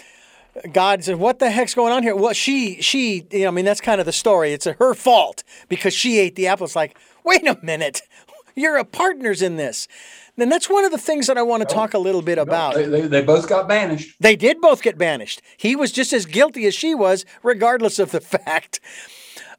[0.73, 3.63] God said, "What the heck's going on here?" Well, she, she, you know, I mean,
[3.63, 4.53] that's kind of the story.
[4.53, 6.65] It's her fault because she ate the apple.
[6.65, 8.01] It's like, wait a minute,
[8.55, 9.87] you're a partners in this.
[10.35, 12.73] And that's one of the things that I want to talk a little bit about.
[12.73, 14.15] They, they, they both got banished.
[14.19, 15.43] They did both get banished.
[15.57, 18.79] He was just as guilty as she was, regardless of the fact.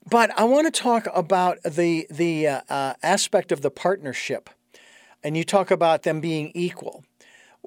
[0.08, 4.50] But I want to talk about the the uh, uh, aspect of the partnership,
[5.22, 7.04] and you talk about them being equal.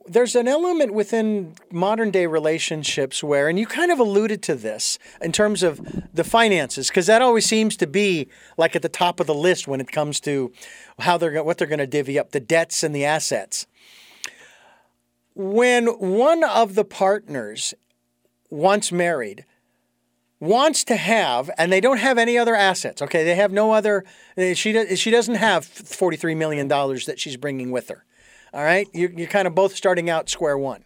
[0.08, 4.98] There's an element within modern day relationships where, and you kind of alluded to this
[5.22, 5.80] in terms of
[6.14, 8.28] the finances, because that always seems to be
[8.58, 10.52] like at the top of the list when it comes to
[11.00, 13.68] how they're what they're going to divvy up the debts and the assets
[15.34, 17.74] when one of the partners,
[18.50, 19.46] once married,
[20.42, 23.02] wants to have, and they don't have any other assets.
[23.02, 24.04] Okay, they have no other.
[24.36, 28.04] eh, She does, she doesn't have forty three million dollars that she's bringing with her.
[28.54, 30.84] All right, you're, you're kind of both starting out square one.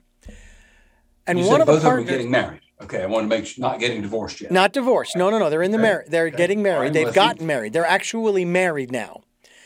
[1.26, 2.62] And You one of the both of them are getting married.
[2.82, 4.52] Okay, I want to make sure not getting divorced yet.
[4.52, 5.16] not divorced.
[5.16, 5.50] No, no, no.
[5.50, 6.08] They're in the Okay, marriage.
[6.10, 6.38] They're okay.
[6.38, 6.94] getting married.
[6.94, 7.22] They've with you.
[7.22, 7.74] gotten married.
[7.74, 9.22] They're actually married now.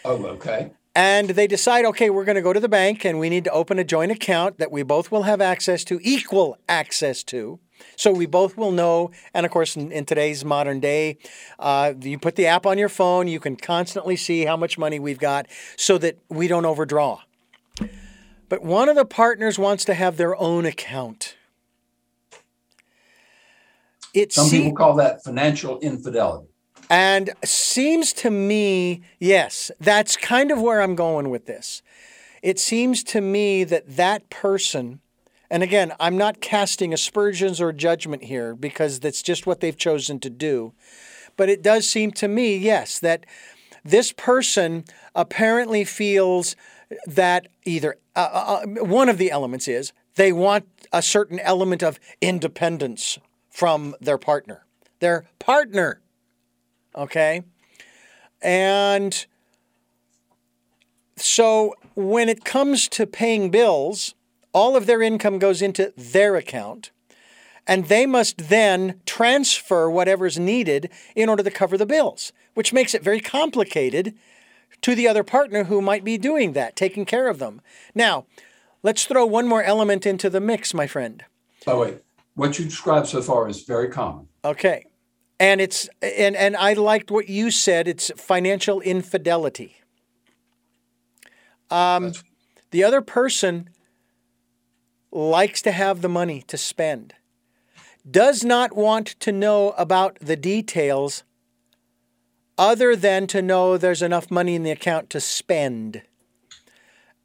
[0.06, 0.71] Oh, okay.
[0.95, 3.52] And they decide, okay, we're going to go to the bank and we need to
[3.52, 7.60] open a joint account that we both will have access to, equal access to.
[7.96, 9.12] So we both will know.
[9.34, 11.18] And of course, in, in today's modern day,
[11.60, 15.00] uh, you put the app on your phone, you can constantly see how much money
[15.00, 17.22] we've got so that we don't overdraw.
[18.48, 21.36] But one of the partners wants to have their own account.
[24.13, 26.48] It Some se- people call that financial infidelity.
[26.89, 31.84] and seems to me, yes, that's kind of where I'm going with this.
[32.42, 35.02] It seems to me that that person,
[35.50, 40.20] and again, I'm not casting aspersions or judgment here because that's just what they've chosen
[40.20, 40.74] to do.
[41.38, 43.26] But it does seem to me, yes, that
[43.84, 44.84] this person
[45.16, 46.56] apparently feels
[47.08, 52.00] that either uh, uh, one of the elements is they want a certain element of
[52.20, 53.18] independence
[53.50, 54.66] from their partner.
[55.00, 56.02] Their partner
[56.96, 57.44] okay?
[58.42, 59.26] And
[61.16, 64.16] So when it comes to paying bills,
[64.54, 66.92] all of their income goes into their account,
[67.68, 72.94] and they must then transfer whatever's needed in order to cover the bills, which makes
[72.94, 74.16] it very complicated
[74.82, 77.62] to the other partner who might be doing that, taking care of them.
[77.94, 78.26] Now,
[78.82, 81.24] let's throw one more element into the mix, my friend.
[81.68, 81.98] Oh, wait.
[82.36, 84.28] What you described so far is very common.
[84.46, 84.86] Okay.
[85.42, 87.88] And it's and and I liked what you said.
[87.88, 89.76] It's financial infidelity.
[91.70, 92.14] Um,
[92.72, 93.70] the other person
[95.12, 97.15] likes to have the money to spend,
[98.10, 101.24] does not want to know about the details
[102.58, 106.02] other than to know there's enough money in the account to spend.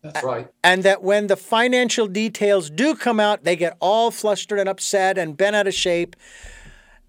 [0.03, 0.49] That's right.
[0.63, 5.17] And that when the financial details do come out, they get all flustered and upset
[5.19, 6.15] and bent out of shape.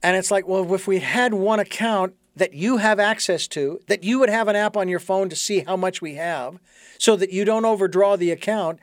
[0.01, 4.03] And it's like, well, if we had one account that you have access to, that
[4.03, 6.59] you would have an app on your phone to see how much we have,
[6.97, 8.79] so that you don't overdraw the account,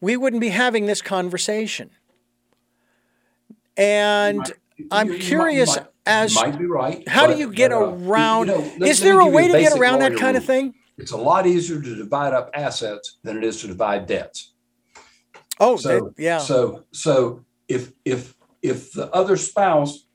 [0.00, 1.90] we wouldn't be having this conversation.
[3.76, 4.52] And might-
[4.90, 7.08] I'm you- curious you might- as might right.
[7.08, 8.48] how do you get but, uh, around?
[8.48, 10.74] you know, is there a way to get around that kind of thing?
[10.96, 14.52] It's a lot easier to divide up assets than it is to divide debts.
[15.60, 16.38] Oh, So that- yeah.
[16.38, 20.06] So so if if if the other spouse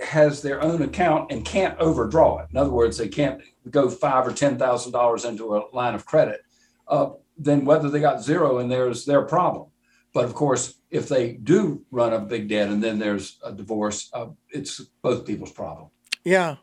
[0.00, 4.26] has their own account and can't overdraw it, in other words, they can't go five
[4.26, 6.42] or ten thousand dollars into a line of credit,
[6.88, 9.68] uh, then whether they got zero in there is their problem.
[10.12, 14.08] But of course, if they do run a big debt and then there's a divorce,
[14.12, 15.90] uh, it's both people's problem.
[16.24, 16.56] Yeah,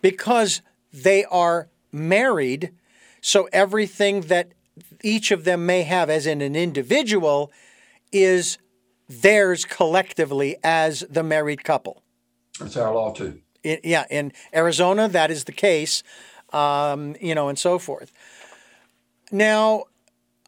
[0.00, 2.72] because they are married,
[3.20, 4.52] so everything that
[5.02, 7.52] each of them may have as in an individual
[8.12, 8.58] is
[9.08, 12.02] theirs collectively as the married couple.
[12.58, 13.40] That's our law too.
[13.62, 16.02] Yeah, in Arizona, that is the case,
[16.52, 18.12] um, you know, and so forth.
[19.32, 19.84] Now,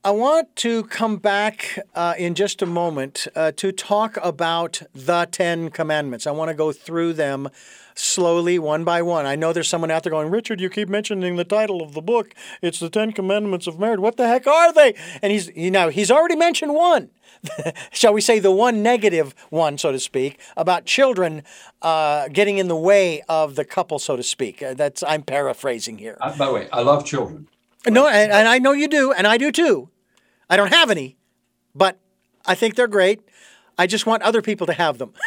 [0.04, 5.26] I want to come back uh, in just a moment uh, to talk about the
[5.28, 6.24] Ten Commandments.
[6.24, 7.48] I want to go through them
[7.96, 9.26] slowly, one by one.
[9.26, 12.00] I know there's someone out there going, Richard, you keep mentioning the title of the
[12.00, 12.32] book.
[12.62, 13.98] It's the Ten Commandments of Marriage.
[13.98, 14.94] What the heck are they?
[15.20, 17.10] And he's, you know, he's already mentioned one.
[17.90, 21.42] Shall we say the one negative one, so to speak, about children
[21.82, 24.62] uh, getting in the way of the couple, so to speak.
[24.62, 26.16] Uh, that's I'm paraphrasing here.
[26.20, 27.48] I, by the way, I love children.
[27.90, 29.90] No, and, and I know you do, and I do too.
[30.50, 31.16] I don't have any,
[31.74, 31.98] but
[32.46, 33.20] I think they're great.
[33.76, 35.12] I just want other people to have them.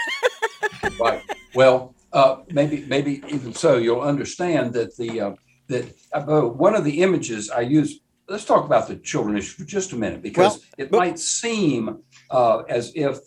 [1.00, 1.22] Right.
[1.56, 5.32] Well, uh, maybe maybe even so, you'll understand that the uh,
[5.68, 8.00] that uh, one of the images I use.
[8.30, 11.20] Let's talk about the children issue for just a minute because Well, it but- might
[11.20, 13.18] seem uh, as if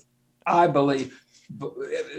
[0.47, 1.18] I believe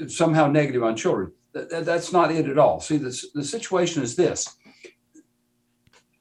[0.08, 1.32] somehow negative on children.
[1.54, 2.80] That, that- that's not it at all.
[2.82, 4.56] See, the the situation is this.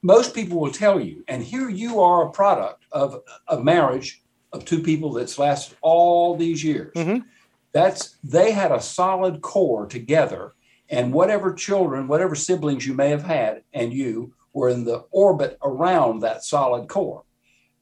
[0.05, 4.67] Most people will tell you, and here you are a product of a marriage of
[4.67, 6.93] two people that's lasted all these years.
[6.95, 7.25] Mhm.
[7.73, 10.53] that's they had a solid core together
[10.89, 15.59] and whatever children whatever siblings you may have had and you were in the orbit
[15.61, 17.25] around that solid core.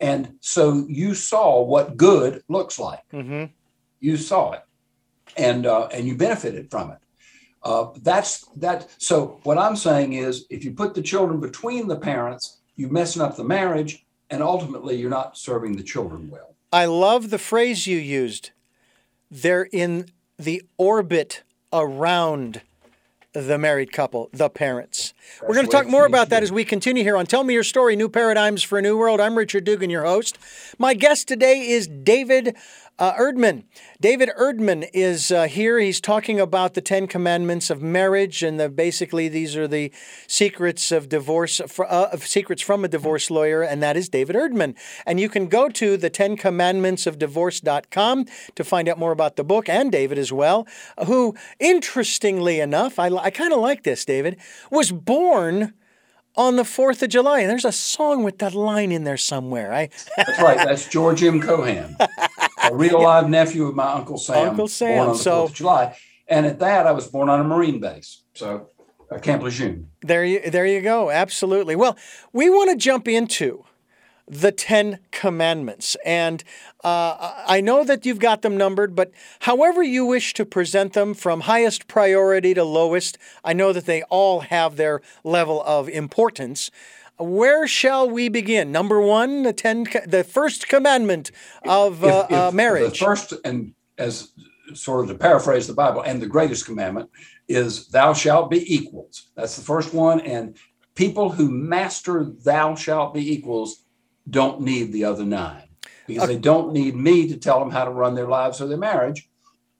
[0.00, 3.04] And so you saw what good looks like.
[3.11, 3.44] Hmm
[4.00, 4.62] you saw it
[5.37, 6.98] and uh, and you benefited from it
[7.64, 11.96] uh, that's that so what i'm saying is if you put the children between the
[11.96, 16.87] parents you're messing up the marriage and ultimately you're not serving the children well I
[16.87, 18.51] love the phrase you used.
[19.31, 20.07] They're in
[20.38, 22.62] the orbit around
[23.35, 25.12] the married couple, the parents.
[25.42, 27.62] We're going to talk more about that as we continue here on Tell Me Your
[27.62, 29.20] Story New Paradigms for a New World.
[29.20, 30.38] I'm Richard Dugan, your host.
[30.79, 32.57] My guest today is David
[33.02, 33.64] uh, Erdman.
[34.00, 35.80] David Erdman is uh, here.
[35.80, 39.92] He's talking about the Ten Commandments of marriage, and the, basically these are the
[40.28, 44.36] secrets of divorce, fr- uh, of secrets from a divorce lawyer, and that is David
[44.36, 44.76] Erdman.
[45.04, 49.34] And you can go to the Ten Commandments of Divorce.com to find out more about
[49.34, 50.64] the book and David as well,
[51.04, 54.36] who, interestingly enough, I, I kind of like this, David,
[54.70, 55.74] was born
[56.36, 57.40] on the 4th of July.
[57.40, 59.72] And there's a song with that line in there somewhere.
[59.72, 60.56] I, That's right.
[60.56, 61.40] That's George M.
[61.40, 64.50] Cohan, a real live nephew of my Uncle Sam.
[64.50, 65.96] Uncle Sam, Born on the so- 4th of July.
[66.28, 68.22] And at that, I was born on a Marine base.
[68.34, 68.68] So,
[69.10, 69.88] uh, Camp Lejeune.
[70.00, 71.10] There you, there you go.
[71.10, 71.76] Absolutely.
[71.76, 71.96] Well,
[72.32, 73.64] we want to jump into
[74.28, 75.96] the Ten Commandments.
[76.04, 76.42] And
[76.85, 81.14] uh, I know that you've got them numbered, but however you wish to present them
[81.14, 86.70] from highest priority to lowest, I know that they all have their level of importance.
[87.18, 88.72] Where shall we begin?
[88.72, 91.30] Number one, the ten, the first commandment
[91.64, 92.98] of uh, If- uh, marriage.
[92.98, 94.32] The first, and as
[94.74, 97.11] sort of to paraphrase the Bible, and the greatest commandment
[97.48, 99.28] is, Thou shalt be equals.
[99.37, 100.20] That's the first one.
[100.20, 100.56] And
[100.94, 103.81] People who master thou shalt be equals
[104.28, 105.68] don't need the other nine
[106.06, 106.35] because okay.
[106.35, 109.28] they don't need me to tell them how to run their lives or their marriage.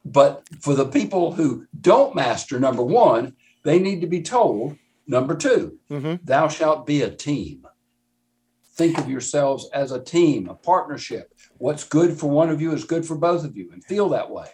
[0.05, 4.77] But for the people who don't master number one, they need to be told
[5.07, 6.15] number 2 mm-hmm.
[6.25, 7.67] thou shalt be a team.
[8.75, 11.35] Think of yourselves as a team, a partnership.
[11.59, 14.31] What's good for one of you is good for both of you, and feel that
[14.31, 14.47] way.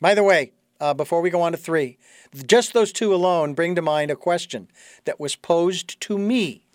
[0.00, 1.98] By the way, uh, before we go on to three,
[2.46, 4.68] just those two alone bring to mind a question
[5.04, 6.65] that was posed to me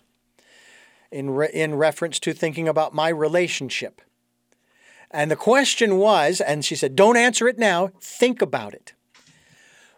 [1.12, 4.00] in, re- in reference to thinking about my relationship.
[5.10, 8.94] And the question was, and she said, don't answer it now, think about it.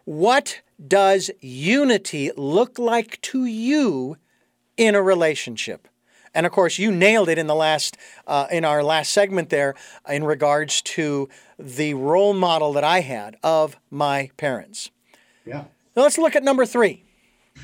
[0.03, 4.17] What does unity look like to you
[4.77, 5.87] in a relationship?
[6.33, 7.97] And of course, you nailed it in the last
[8.27, 9.73] uh, in our last segment there
[10.07, 14.91] in regards to the role model that I had of my parents.
[15.45, 15.63] Yeah.
[15.95, 17.05] Now let's look at number three.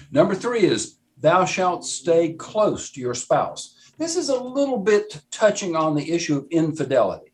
[0.09, 3.93] Number three is thou shalt stay close to your spouse.
[3.97, 7.31] This is a little bit touching on the issue of infidelity.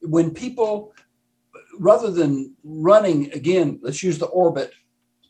[0.00, 0.94] When people,
[1.78, 4.72] rather than running again, let's use the orbit,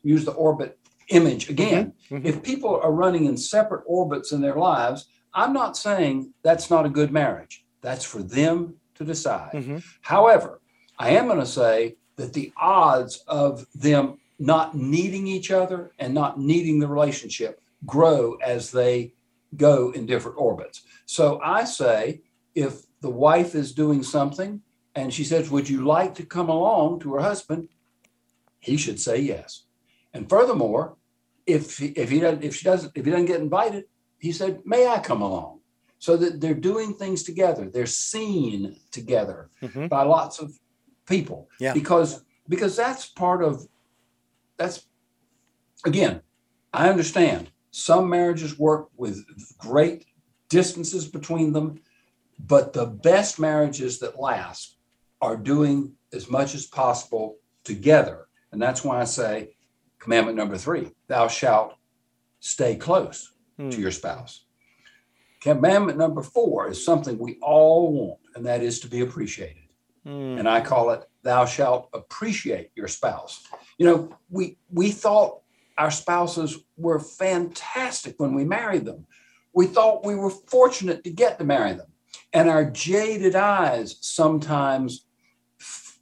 [0.02, 1.92] use the orbit image again.
[2.04, 2.16] Mm-hmm.
[2.16, 2.26] Mm-hmm.
[2.26, 6.86] If people are running in separate orbits in their lives, I'm not saying that's not
[6.86, 7.64] a good marriage.
[7.82, 9.52] That's for them to decide.
[9.52, 9.78] Mm-hmm.
[10.02, 10.60] However,
[10.98, 16.14] I am going to say that the odds of them not needing each other and
[16.14, 19.14] not needing the relationship grow as they
[19.56, 20.82] go in different orbits.
[21.06, 22.22] So I say
[22.54, 24.62] if the wife is doing something
[24.94, 27.68] and she says, Would you like to come along to her husband?
[28.60, 29.64] He should say yes.
[30.12, 30.96] And furthermore,
[31.46, 33.84] if he, if he doesn't, if she doesn't, if he doesn't get invited,
[34.18, 35.60] he said, May I come along?
[35.98, 37.70] So that they're doing things together.
[37.70, 39.86] They're seen together mm-hmm.
[39.86, 40.52] by lots of
[41.06, 41.48] people.
[41.60, 41.72] Yeah.
[41.72, 43.66] Because because that's part of
[44.56, 44.86] that's
[45.84, 46.22] again,
[46.72, 49.22] I understand some marriages work with
[49.58, 50.06] great
[50.48, 51.78] distances between them,
[52.38, 54.78] but the best marriages that last
[55.20, 58.28] are doing as much as possible together.
[58.50, 59.56] And that's why I say
[59.98, 61.74] commandment number three, thou shalt
[62.40, 63.70] stay close mm.
[63.70, 64.46] to your spouse.
[65.42, 69.64] Commandment number four is something we all want, and that is to be appreciated.
[70.06, 70.38] Mm.
[70.38, 73.46] And I call it, thou shalt appreciate your spouse.
[73.76, 75.42] You know, we we thought
[75.78, 79.06] our spouses were fantastic when we married them.
[79.52, 81.86] We thought we were fortunate to get to marry them.
[82.32, 85.06] And our jaded eyes sometimes
[85.60, 85.98] f-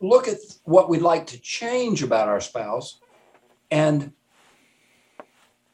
[0.00, 3.00] look at what we'd like to change about our spouse
[3.70, 4.12] and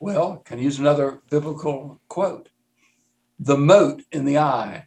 [0.00, 2.50] well, can I use another biblical quote?
[3.38, 4.86] The mote in the eye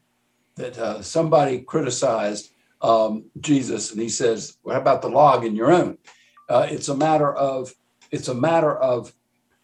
[0.57, 5.71] that uh, somebody criticized um, Jesus, and he says, "What about the log in your
[5.71, 5.97] own?"
[6.47, 7.73] Uh, it's a matter of
[8.11, 9.13] it's a matter of,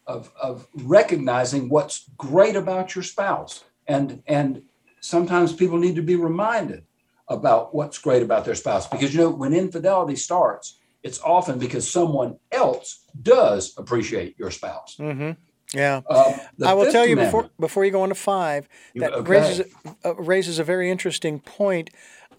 [0.06, 4.62] of of recognizing what's great about your spouse, and and
[5.00, 6.84] sometimes people need to be reminded
[7.28, 11.90] about what's great about their spouse because you know when infidelity starts, it's often because
[11.90, 14.96] someone else does appreciate your spouse.
[14.98, 15.32] Mm-hmm.
[15.72, 19.30] Yeah, uh, I will tell you before before you go on to five that okay.
[19.30, 21.90] raises uh, raises a very interesting point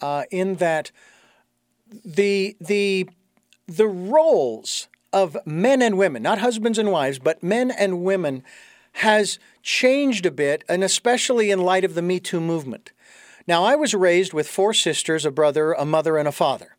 [0.02, 0.92] uh, in that
[2.04, 3.10] the the
[3.68, 8.44] the roles of men and women, not husbands and wives, but men and women,
[9.00, 12.92] has changed a bit, and especially in light of the Me Too movement.
[13.48, 16.76] Now, I was raised with four sisters, a brother, a mother, and a father.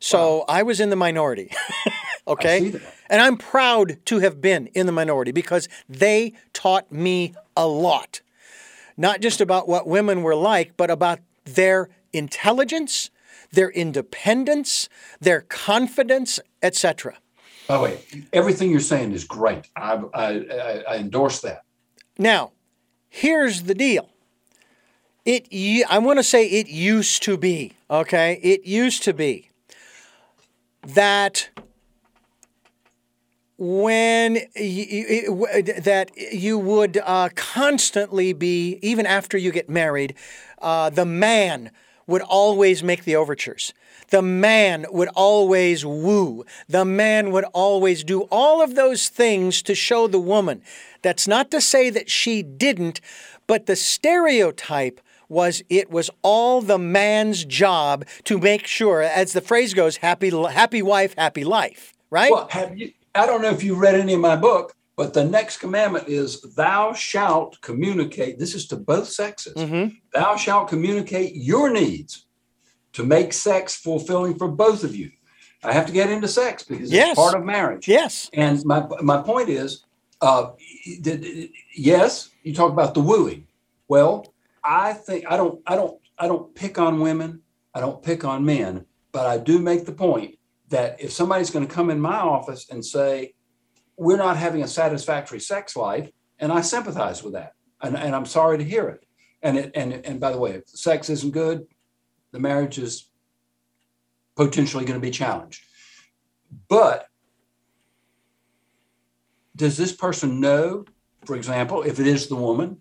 [0.00, 0.44] So wow.
[0.48, 1.52] I was in the minority.
[2.26, 2.72] okay?
[3.08, 8.20] And I'm proud to have been in the minority because they taught me a lot.
[8.96, 13.10] Not just about what women were like, but about their intelligence,
[13.52, 14.88] their independence,
[15.20, 17.18] their confidence, etc.
[17.70, 17.98] By the way,
[18.32, 19.68] everything you're saying is great.
[19.76, 21.62] I, I, I endorse that.
[22.18, 22.50] Now,
[23.08, 24.08] here's the deal.
[25.24, 25.46] It,
[25.88, 28.40] I want to say it used to be, okay?
[28.42, 29.50] It used to be
[30.82, 31.50] that
[33.56, 35.46] when you,
[35.78, 40.16] that you would uh, constantly be even after you get married
[40.60, 41.70] uh, the man
[42.08, 43.72] would always make the overtures
[44.10, 49.74] the man would always woo the man would always do all of those things to
[49.74, 50.62] show the woman
[51.02, 53.00] that's not to say that she didn't
[53.46, 55.00] but the stereotype
[55.30, 60.30] was it was all the man's job to make sure, as the phrase goes, happy
[60.30, 61.94] happy wife, happy life.
[62.10, 62.30] Right?
[62.30, 62.92] Well, have you?
[63.14, 66.42] I don't know if you read any of my book, but the next commandment is,
[66.42, 69.54] "Thou shalt communicate." This is to both sexes.
[69.54, 69.94] Mm-hmm.
[70.12, 72.26] Thou shalt communicate your needs
[72.92, 75.10] to make sex fulfilling for both of you.
[75.62, 77.10] I have to get into sex because yes.
[77.10, 77.86] it's part of marriage.
[77.86, 78.30] Yes.
[78.32, 79.84] And my my point is,
[80.20, 80.52] uh,
[81.74, 83.46] yes, you talk about the wooing.
[83.88, 84.32] Well,
[84.64, 87.42] I think I don't I don't I don't pick on women.
[87.74, 90.38] I don't pick on men, but I do make the point
[90.70, 93.34] that if somebody's going to come in my office and say
[93.96, 98.26] we're not having a satisfactory sex life, and I sympathize with that, and, and I'm
[98.26, 99.04] sorry to hear it.
[99.42, 101.66] And it and and by the way, if sex isn't good,
[102.32, 103.08] the marriage is
[104.36, 105.62] potentially going to be challenged.
[106.68, 107.06] But
[109.56, 110.84] does this person know,
[111.24, 112.78] for example, if it is the woman,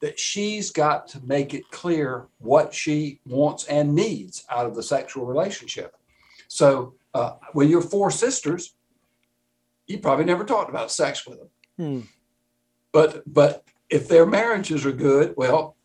[0.00, 4.82] that she's got to make it clear what she wants and needs out of the
[4.82, 5.96] sexual relationship?
[6.48, 8.74] So uh, when you're four sisters,
[9.86, 11.48] you probably never talked about sex with them.
[11.76, 12.00] Hmm.
[12.92, 15.76] But but if their marriages are good, well,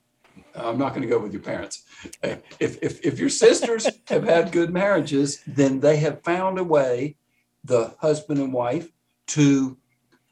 [0.57, 1.83] I'm not going to go with your parents.
[2.23, 7.15] If, if, if your sisters have had good marriages, then they have found a way,
[7.63, 8.89] the husband and wife,
[9.27, 9.77] to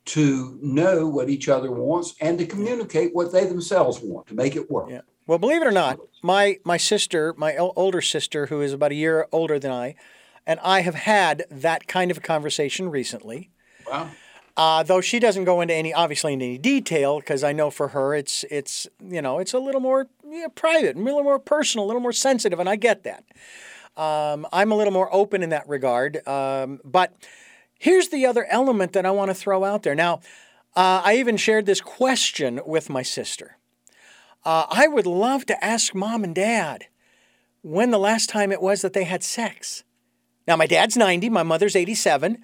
[0.06, 4.56] to know what each other wants and to communicate what they themselves want to make
[4.56, 4.88] it work.
[4.90, 5.02] Yeah.
[5.26, 8.96] Well, believe it or not, my my sister, my older sister, who is about a
[8.96, 9.96] year older than I,
[10.46, 13.50] and I have had that kind of a conversation recently.
[13.90, 14.10] Wow.
[14.58, 17.90] Uh, though she doesn't go into any, obviously, in any detail, because I know for
[17.90, 21.86] her it's it's you know it's a little more yeah, private, a little more personal,
[21.86, 23.24] a little more sensitive, and I get that.
[23.98, 26.26] Um, I'm a little more open in that regard.
[26.28, 27.14] Um, but
[27.80, 29.96] here's the other element that I want to throw out there.
[29.96, 30.16] Now,
[30.76, 33.58] uh, I even shared this question with my sister.
[34.44, 36.88] Uh, I would love to ask mom and dad
[37.62, 39.84] when the last time it was that they had sex.
[40.48, 42.38] Now, my dad's 90, my mother's 87.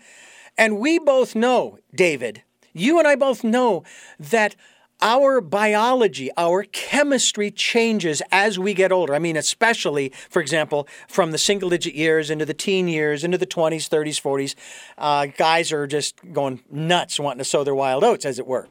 [0.57, 3.83] And we both know, David, you and I both know
[4.19, 4.55] that
[5.01, 9.15] our biology, our chemistry changes as we get older.
[9.15, 13.37] I mean, especially, for example, from the single digit years into the teen years, into
[13.37, 14.55] the 20s, 30s, 40s.
[14.97, 18.67] Uh, guys are just going nuts wanting to sow their wild oats, as it were.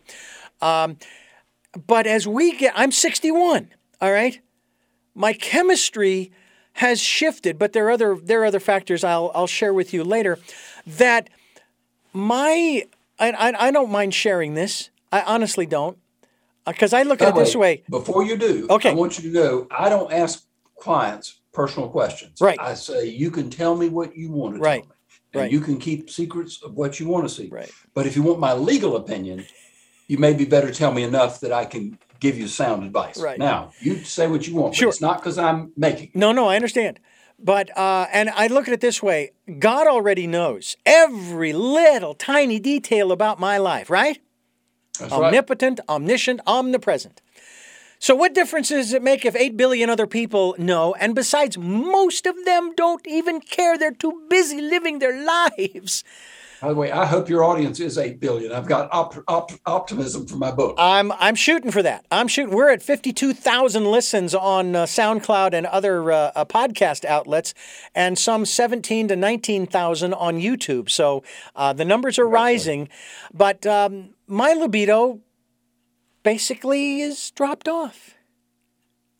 [0.60, 0.98] Um,
[1.86, 3.70] but as we get, I'm 61,
[4.00, 4.40] all right?
[5.14, 6.32] My chemistry
[6.74, 10.04] has shifted, but there are other, there are other factors I'll, I'll share with you
[10.04, 10.38] later
[10.86, 11.28] that
[12.12, 12.84] my
[13.20, 14.90] I, I, I don't mind sharing this.
[15.12, 15.98] I honestly don't,
[16.66, 17.82] because uh, I look at it this way.
[17.88, 18.90] Before you do, okay.
[18.90, 20.44] I want you to know I don't ask
[20.78, 22.40] clients personal questions.
[22.40, 22.58] Right.
[22.60, 24.82] I say you can tell me what you want to right.
[24.82, 24.96] tell me,
[25.32, 25.52] and right.
[25.52, 27.48] you can keep secrets of what you want to see.
[27.48, 27.70] Right.
[27.94, 29.44] But if you want my legal opinion,
[30.08, 33.18] you may be better tell me enough that I can give you sound advice.
[33.20, 33.38] Right.
[33.38, 34.74] Now you say what you want.
[34.74, 34.88] Sure.
[34.88, 36.10] it's not because I'm making.
[36.14, 37.00] No, no, I understand.
[37.42, 42.60] But, uh, and I look at it this way God already knows every little tiny
[42.60, 44.18] detail about my life, right?
[45.00, 45.94] That's Omnipotent, right.
[45.94, 47.20] omniscient, omnipresent.
[47.98, 50.94] So, what difference does it make if 8 billion other people know?
[50.94, 53.76] And besides, most of them don't even care.
[53.76, 55.22] They're too busy living their
[55.58, 56.02] lives.
[56.60, 58.52] By the way, I hope your audience is eight billion.
[58.52, 60.74] I've got op- op- optimism for my book.
[60.78, 62.04] I'm I'm shooting for that.
[62.10, 62.54] I'm shooting.
[62.54, 67.54] We're at fifty two thousand listens on uh, SoundCloud and other uh, uh, podcast outlets,
[67.94, 70.90] and some seventeen to nineteen thousand on YouTube.
[70.90, 71.22] So
[71.56, 72.90] uh, the numbers are rising,
[73.32, 75.20] but um, my libido
[76.22, 78.16] basically is dropped off.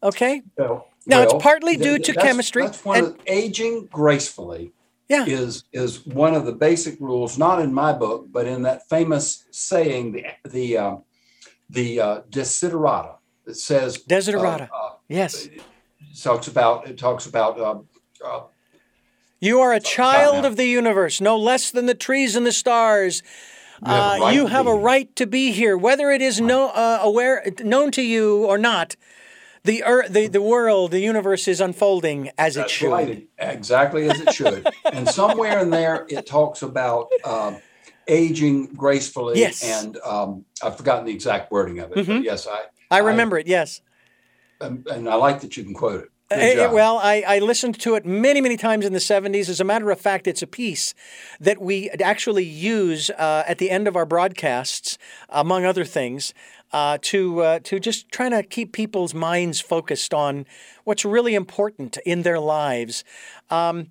[0.03, 0.43] Okay.
[0.59, 2.65] Well, now well, it's partly due th- to that's, chemistry.
[2.65, 4.73] That's one and, of aging gracefully
[5.11, 5.25] yeah.
[5.27, 9.45] is is one of the basic rules, not in my book, but in that famous
[9.51, 10.97] saying, the the uh,
[11.69, 14.69] the uh, desiderata It says desiderata.
[14.73, 15.63] Uh, uh, yes, it
[16.23, 17.61] talks about it talks about.
[17.61, 17.81] Uh,
[18.25, 18.43] uh,
[19.41, 23.23] you are a child of the universe, no less than the trees and the stars.
[23.83, 27.51] You have, right you have a right to be here, whether it is no, aware
[27.61, 28.95] known to you or not
[29.65, 32.91] the earth, the, the world, the universe is unfolding as That's it should.
[32.91, 33.29] Right.
[33.39, 34.67] Exactly as it should.
[34.85, 37.57] and somewhere in there, it talks about uh,
[38.09, 39.39] aging gracefully.
[39.39, 39.63] Yes.
[39.63, 41.99] And um, I've forgotten the exact wording of it.
[41.99, 42.13] Mm-hmm.
[42.19, 42.65] But yes, I.
[42.91, 43.47] I remember I, it.
[43.47, 43.83] Yes.
[44.61, 46.11] And, and, I like that you can quote it.
[46.33, 49.49] Uh, well, I, I, listened to it many, many times in the 70s.
[49.49, 50.95] As a matter of fact, it's a piece
[51.41, 54.97] that we actually use uh, at the end of our broadcasts,
[55.29, 56.33] among other things
[56.73, 60.47] uh, to uh, to just trying to keep people's minds focused on
[60.85, 63.05] what's really important in their lives.
[63.51, 63.89] Um,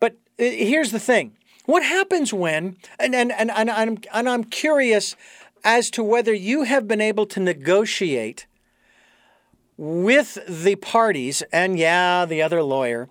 [0.00, 2.76] but uh, here's the thing: what happens when?
[2.98, 5.16] And and and, and I'm and I'm curious
[5.64, 8.46] as to whether you have been able to negotiate
[9.76, 13.08] with the parties and yeah, the other lawyer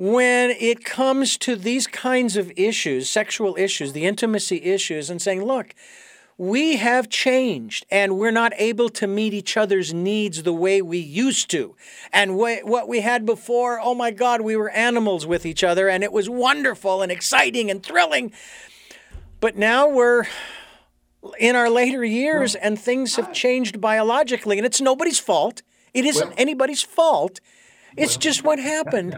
[0.00, 5.44] when it comes to these kinds of issues, sexual issues, the intimacy issues, and saying,
[5.44, 5.74] look,
[6.40, 10.96] we have changed and we're not able to meet each other's needs the way we
[10.96, 11.76] used to.
[12.14, 16.02] And what we had before, oh my God, we were animals with each other and
[16.02, 18.32] it was wonderful and exciting and thrilling.
[19.40, 20.24] But now we're
[21.38, 25.60] in our later years and things have changed biologically and it's nobody's fault.
[25.92, 27.40] It isn't Well- anybody's fault.
[27.98, 29.14] It's just what happened.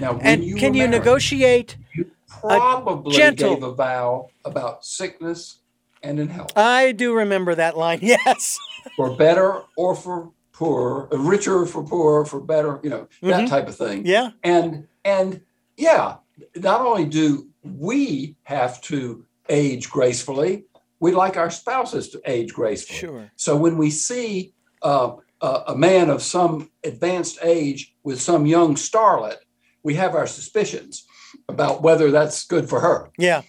[0.00, 1.76] Now, when And you can you negotiate?
[1.94, 5.58] You probably gentle- gave a vow about sickness
[6.04, 7.98] and in health, I do remember that line.
[8.02, 8.58] Yes.
[8.96, 13.48] for better or for poor, uh, richer for poor, for better, you know, that Mhm.
[13.48, 14.06] type of thing.
[14.06, 14.30] Yeah.
[14.44, 15.40] And and
[15.76, 16.16] yeah,
[16.56, 20.64] not only do we have to age gracefully,
[21.00, 22.98] we like our spouses to age gracefully.
[22.98, 23.30] Sure.
[23.36, 24.52] So when we see
[24.82, 29.38] uh, a, a man of some advanced age with some young starlet,
[29.82, 31.04] we have our suspicions
[31.48, 33.10] about whether that's good for her.
[33.18, 33.42] Yeah.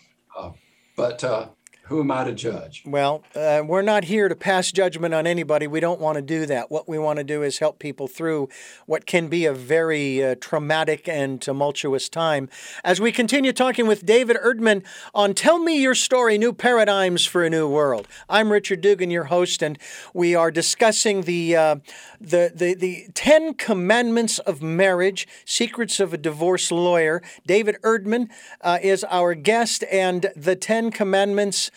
[0.97, 1.49] But uh,
[1.87, 2.81] who am I to judge?
[2.83, 5.67] Well, uh, we're not here to pass judgment on anybody.
[5.67, 6.71] We don't want to do that.
[6.71, 8.49] What we want to do is help people through
[8.87, 12.49] what can be a very uh, traumatic and tumultuous time.
[12.83, 14.83] As we continue talking with David Erdman
[15.13, 18.07] on Tell Me Your Story New Paradigms for a New World.
[18.27, 19.77] I'm Richard Dugan, your host, and
[20.11, 21.75] we are discussing the, uh,
[22.19, 27.21] the, the, the 10 Commandments of Marriage Secrets of a Divorce Lawyer.
[27.45, 28.29] David Erdman
[28.61, 31.69] uh, is our guest, and the 10 Commandments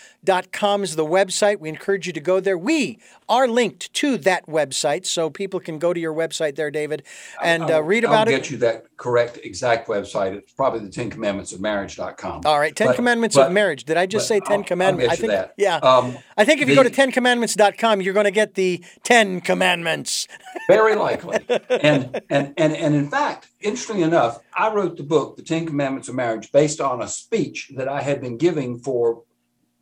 [0.52, 1.60] com is the website.
[1.60, 2.58] We encourage you to go there.
[2.58, 7.02] We are linked to that website, so people can go to your website there, David,
[7.42, 10.34] and uh, I'll- read I'll get you that correct exact website.
[10.34, 12.42] It's probably the Ten Commandments of Marriage.com.
[12.44, 13.84] All right, Ten But- Commandments but- of Marriage.
[13.84, 15.12] Did I just say 10 I'll- I'll Commandments?
[15.12, 15.54] I think, that.
[15.56, 15.76] yeah.
[15.76, 19.40] Um, I think if you go to the- 10commandments.com, you're going to get the 10
[19.40, 20.26] Commandments.
[20.68, 21.38] Very likely.
[21.70, 26.08] and, and and and in fact, interestingly enough, I wrote the book, The Ten Commandments
[26.08, 29.22] of Marriage, based on a speech that I had been giving for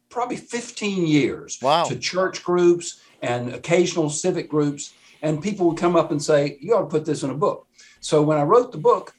[0.09, 1.85] probably 15 years Wow.
[1.85, 4.93] to church groups and occasional civic groups.
[5.23, 7.67] And people would come up and say, You ought to put this in a book.
[8.01, 9.15] So when I wrote the book,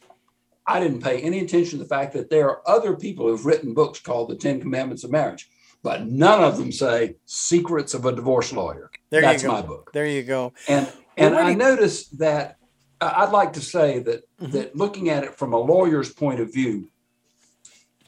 [0.66, 3.74] I didn't pay any attention to the fact that there are other people who've written
[3.74, 5.50] books called The Ten Commandments of Marriage,
[5.82, 8.92] but none of them say Secrets of a Divorce Lawyer.
[9.10, 9.56] There That's you go.
[9.56, 10.54] my book There you go.
[10.68, 12.58] and and Well, I do noticed that
[13.02, 14.52] I- I'd like to say that Mhm.
[14.52, 16.90] that looking at it from a lawyer's point of view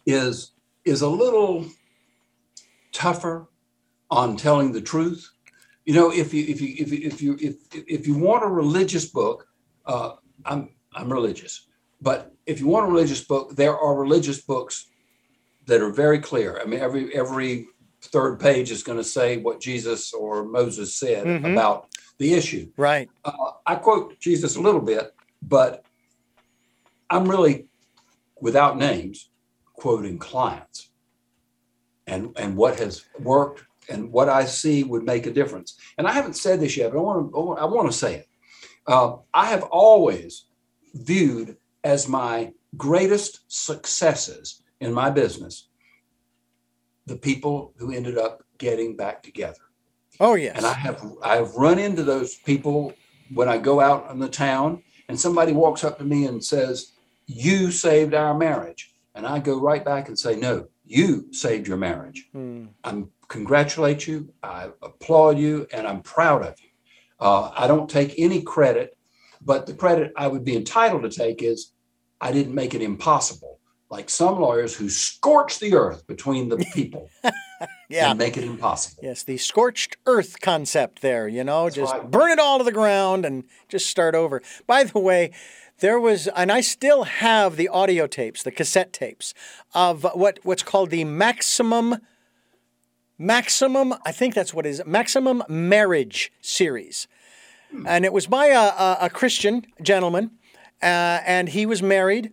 [0.05, 0.51] is
[0.85, 1.65] is a little
[2.99, 3.47] tougher
[4.11, 5.29] on telling the truth.
[5.85, 7.55] You know, if you if you if you if you if,
[7.87, 9.47] if you want a religious book,
[9.85, 10.11] uh,
[10.45, 11.67] I'm I'm religious,
[12.01, 14.87] but if you want a religious book, there are religious books
[15.65, 16.59] that are very clear.
[16.61, 17.67] I mean, every every
[18.01, 21.51] third page is going to say what Jesus or Moses said Mhm.
[21.51, 21.87] about
[22.17, 22.71] the issue.
[22.77, 23.09] Right.
[23.25, 25.83] Uh, I quote Jesus a little bit, but
[27.09, 27.67] I'm really,
[28.41, 29.29] without names,
[29.73, 30.88] quoting clients
[32.09, 35.77] and and what has worked and what I see would make a difference.
[35.97, 38.27] And I haven't said this yet, but I want to I want to say it.
[38.87, 40.45] Uh, I have always
[40.93, 45.69] viewed as my greatest successes in my business
[47.05, 49.59] the people who ended up getting back together.
[50.19, 50.55] Oh, yes.
[50.55, 52.93] And I have I have run into those people
[53.33, 56.91] when I go out in the town and somebody walks up to me and says,
[57.25, 61.77] "You saved our marriage." And I go right back and say, "No, you saved your
[61.77, 62.27] marriage.
[62.33, 62.65] Hmm.
[62.83, 64.33] I congratulate you.
[64.41, 66.69] I applaud you and I'm proud of you.
[67.19, 68.97] Uh, I don't take any credit,
[69.41, 71.73] but the credit I would be entitled to take is
[72.19, 73.59] I didn't make it impossible,
[73.91, 77.09] like some lawyers who scorch the earth between the people
[77.89, 78.09] Yeah.
[78.11, 79.03] and make it impossible.
[79.03, 82.09] Yes, the scorched earth concept there, you know, just right.
[82.09, 84.41] burn it all to the ground and just start over.
[84.65, 85.31] By the way,
[85.79, 89.33] there was, and I still have the audio tapes, the cassette tapes
[89.73, 91.97] of what what's called the maximum,
[93.17, 97.07] maximum, I think that's what it is, maximum marriage series,
[97.85, 100.31] and it was by a, a, a Christian gentleman,
[100.81, 102.31] uh, and he was married.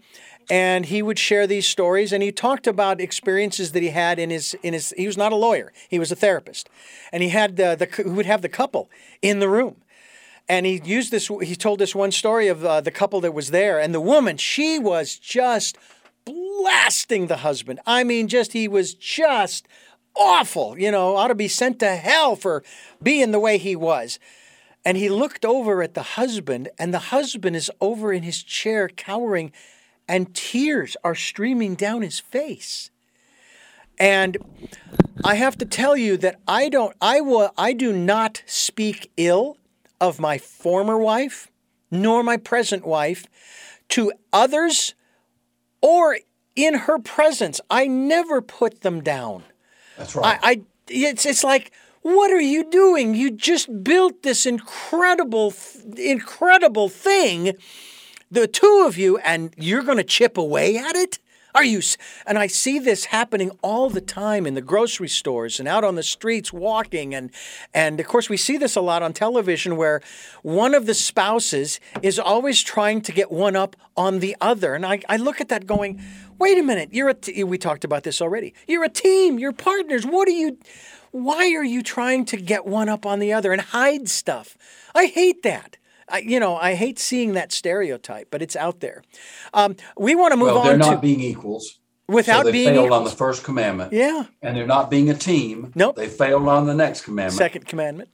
[0.49, 4.31] And he would share these stories, and he talked about experiences that he had in
[4.31, 4.95] his in his.
[4.97, 6.69] He was not a lawyer; he was a therapist,
[7.11, 8.89] and he had the the he would have the couple
[9.23, 9.83] in the room,
[10.49, 11.29] and he used this.
[11.43, 14.37] He told this one story of uh, the couple that was there, and the woman
[14.37, 15.77] she was just
[16.25, 17.81] blasting the husband.
[17.87, 19.67] I mean, just he was just
[20.15, 20.79] awful.
[20.79, 22.63] You know, ought to be sent to hell for
[23.03, 24.19] being the way he was.
[24.85, 28.89] And he looked over at the husband, and the husband is over in his chair
[28.89, 29.51] cowering,
[30.07, 32.91] and tears are streaming down his face.
[33.99, 34.37] And
[35.25, 39.59] I have to tell you that I don't I will I do not speak ill
[40.01, 41.51] of my former wife
[41.91, 43.27] nor my present wife
[43.89, 44.95] to others
[45.81, 46.19] or
[46.55, 47.61] in her presence.
[47.71, 49.45] I never put them down.
[49.97, 50.39] That's right.
[50.43, 51.73] I, I it's it's like
[52.03, 53.15] what are you doing?
[53.15, 55.53] You just built this incredible
[55.97, 57.55] incredible thing,
[58.31, 61.19] the two of you, and you're going to chip away at it.
[61.57, 61.81] Are you?
[62.27, 65.95] And I see this happening all the time in the grocery stores and out on
[65.95, 67.15] the streets walking.
[67.15, 67.31] And,
[67.73, 70.03] and of course, we see this a lot on television where
[70.43, 74.75] one of the spouses is always trying to get one up on the other.
[74.75, 75.99] And I, I look at that going,
[76.39, 78.53] wait a minute, you're a t- we talked about this already.
[78.69, 80.05] You're a team, you're partners.
[80.05, 80.59] What are you,
[81.11, 84.59] why are you trying to get one up on the other and hide stuff?
[84.95, 85.79] I hate that.
[86.09, 89.03] I, you know, I hate seeing that stereotype, but it's out there.
[89.53, 90.67] Um, we want to move well, on.
[90.67, 91.81] They're not to, being equals.
[92.09, 92.99] Without so they being failed equals.
[92.99, 93.93] on the first commandment.
[93.93, 94.27] Yeah.
[94.41, 95.73] And they're not being a team.
[95.75, 95.97] Nope.
[95.97, 97.37] They failed on the next commandment.
[97.37, 98.11] Second commandment.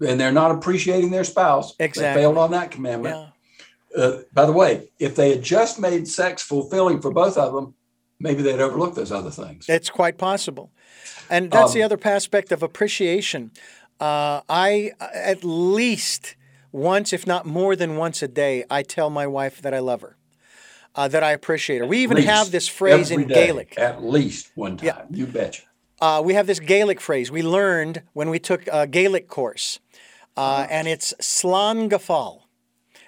[0.00, 1.74] And they're not appreciating their spouse.
[1.78, 2.14] Exactly.
[2.14, 3.14] They failed on that commandment.
[3.14, 4.02] Yeah.
[4.02, 7.74] Uh, by the way, if they had just made sex fulfilling for both of them,
[8.18, 9.66] maybe they'd overlook those other things.
[9.68, 10.70] It's quite possible.
[11.28, 13.50] And that's the Um, other aspect of appreciation.
[14.00, 16.35] Uh, I, at least
[16.76, 20.02] once, if not more than once a day, I tell my wife that I love
[20.02, 20.16] her,
[20.94, 21.86] uh, that I appreciate her.
[21.86, 22.28] We even Least.
[22.28, 23.78] have this phrase in day, Gaelic.
[23.78, 24.86] At least one time.
[24.86, 25.02] Yeah.
[25.10, 25.62] You betcha.
[26.00, 29.80] Uh, we have this Gaelic phrase we learned when we took a Gaelic course,
[30.36, 32.42] uh, and it's Slán Gafal.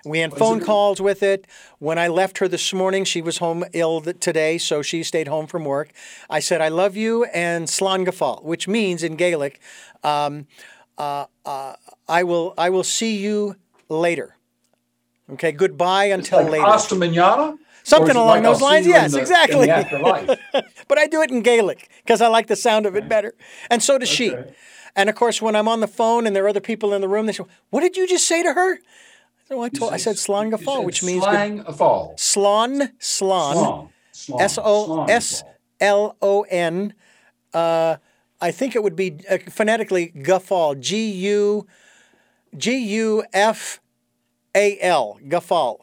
[0.05, 1.47] We had phone calls with it.
[1.79, 5.47] When I left her this morning, she was home ill today, so she stayed home
[5.47, 5.91] from work.
[6.31, 9.61] I said, I love you and Slán Gafal, which means in Gaelic,
[10.03, 10.47] um,
[10.99, 11.75] uh, uh,
[12.09, 13.57] I, will, I will see you
[13.89, 14.37] later.
[15.33, 16.65] Okay, goodbye until Like later.
[16.65, 17.57] hasta mañana?
[17.85, 18.87] Something Or is it along like, those lines?
[18.87, 19.67] Yes, the- exactly.
[20.89, 23.33] but I do it in Gaelic because I like the sound of it better.
[23.71, 24.35] And so does she.
[24.97, 27.09] And of course, when I'm on the phone and there are other people in the
[27.09, 28.79] room, they say, What did you just say to her?
[29.49, 32.15] So I, told, I said Slán You Gafal, said which means slang a fall.
[32.19, 32.93] Slán.
[33.01, 33.89] Slán.
[34.41, 35.55] S O S fall.
[35.81, 36.93] L O N.
[38.41, 41.67] I think it would be uh, phonetically Gafal, G U
[42.57, 43.81] G U F
[44.55, 45.79] A L, Gafal.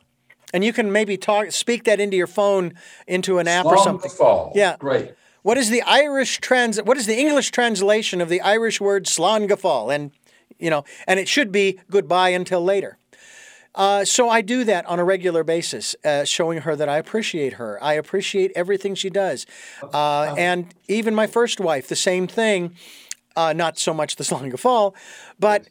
[0.53, 2.73] And you can maybe talk, speak that into your phone,
[3.07, 4.09] into an app or something.
[4.09, 4.53] fall.
[4.55, 4.77] Yeah.
[4.79, 5.13] Great.
[5.41, 6.81] What is the Irish trans?
[6.81, 9.93] What is the English translation of the Irish word "slán gafal"?
[9.93, 10.11] And
[10.57, 12.97] you know, and it should be goodbye until later.
[13.75, 17.53] Uh, so I do that on a regular basis, uh, showing her that I appreciate
[17.53, 17.77] her.
[17.83, 19.45] I appreciate everything she does,
[19.93, 22.75] uh, and even my first wife, the same thing.
[23.35, 24.95] Uh, not so much the slán gafal,
[25.37, 25.67] but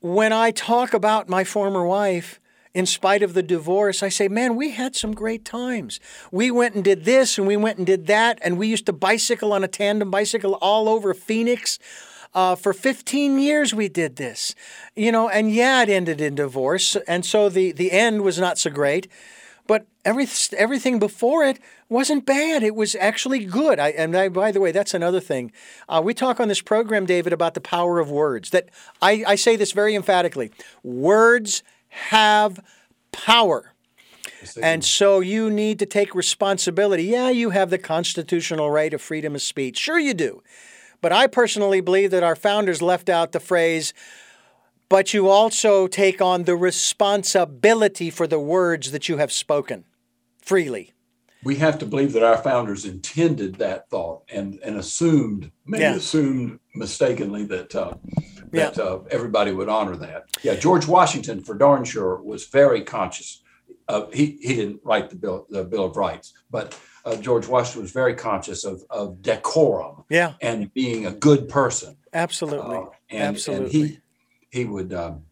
[0.00, 2.40] when I talk about my former wife,
[2.74, 6.00] in spite of the divorce, I say, man, we had some great times.
[6.30, 8.92] We went and did this and we went and did that, and we used to
[8.92, 11.78] bicycle on a tandem bicycle all over Phoenix.
[12.34, 14.54] Uh, for 15 years, we did this,
[14.96, 18.56] you know, and yeah, it ended in divorce, and so the the end was not
[18.56, 19.06] so great,
[19.66, 20.26] but every,
[20.56, 21.58] everything before it
[21.90, 22.62] wasn't bad.
[22.62, 23.78] It was actually good.
[23.78, 25.52] I, and I, by the way, that's another thing.
[25.88, 28.50] Uh, we talk on this program, David, about the power of words.
[28.50, 28.70] That
[29.02, 30.50] I, I say this very emphatically:
[30.82, 32.60] words have
[33.12, 33.74] power.
[34.60, 37.04] And so you need to take responsibility.
[37.04, 39.78] Yeah, you have the constitutional right of freedom of speech.
[39.78, 40.42] Sure, you do.
[41.02, 43.92] But I personally believe that our founders left out the phrase,
[44.88, 49.84] but you also take on the responsibility for the words that you have spoken
[50.40, 50.92] freely.
[51.44, 55.96] we have to believe that our founders intended that thought and and assumed maybe Yeah.
[55.96, 57.94] assumed mistakenly that uh,
[58.52, 58.70] Yeah.
[58.70, 60.22] that uh, everybody would honor that.
[60.44, 63.42] Yeah, George Washington, for darn sure, was very conscious.
[63.88, 67.82] Uh, he he didn't write the bill the Bill of Rights, but uh, George Washington
[67.82, 71.96] was very conscious of of decorum Yeah, and being a good person.
[72.12, 72.76] absolutely.
[72.76, 73.80] Uh, and, Absolutely.
[73.80, 73.98] and he
[74.50, 75.24] he would um,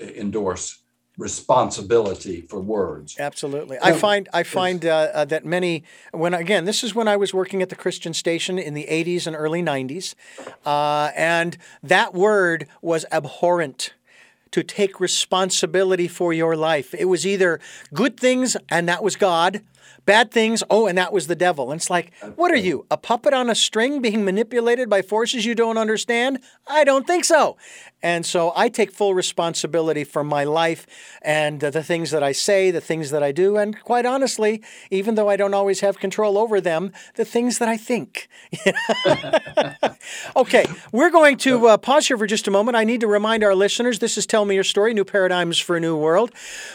[0.00, 0.80] endorse
[1.16, 3.16] responsibility for words.
[3.18, 3.78] Absolutely.
[3.80, 7.32] I find I find uh, uh, that many when again this is when I was
[7.32, 10.14] working at the Christian station in the 80s and early 90s,
[10.66, 13.94] uh, and that word was abhorrent.
[14.50, 16.94] To take responsibility for your life.
[16.94, 17.58] It was either
[17.92, 19.62] good things and that was God,
[20.06, 21.70] bad things, oh, and that was the devil.
[21.70, 25.44] And it's like, what are you, a puppet on a string being manipulated by forces
[25.44, 26.40] you don't understand?
[26.66, 27.56] I don't think so.
[28.04, 30.86] And so I take full responsibility for my life
[31.22, 34.62] and uh, the things that I say, the things that I do, and quite honestly,
[34.90, 38.28] even though I don't always have control over them, the things that I think.
[40.36, 42.76] okay, we're going to uh, pause here for just a moment.
[42.76, 45.74] I need to remind our listeners this is Tell Me Your Story New Paradigms for
[45.74, 46.30] a New World.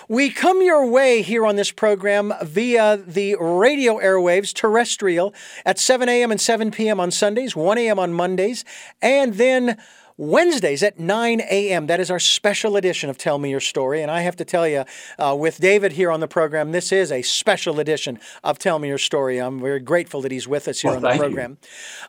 [0.07, 6.09] We come your way here on this program via the radio airwaves, terrestrial, at 7
[6.09, 6.31] a.m.
[6.31, 6.99] and 7 p.m.
[6.99, 7.99] on Sundays, 1 a.m.
[7.99, 8.65] on Mondays,
[8.99, 9.77] and then
[10.19, 11.87] Wednesdays at 9 a.m.
[11.87, 14.01] That is our special edition of Tell Me Your Story.
[14.01, 14.83] And I have to tell you,
[15.17, 18.89] uh, with David here on the program, this is a special edition of Tell Me
[18.89, 19.37] Your Story.
[19.37, 21.57] I'm very grateful that he's with us here Well, on the program.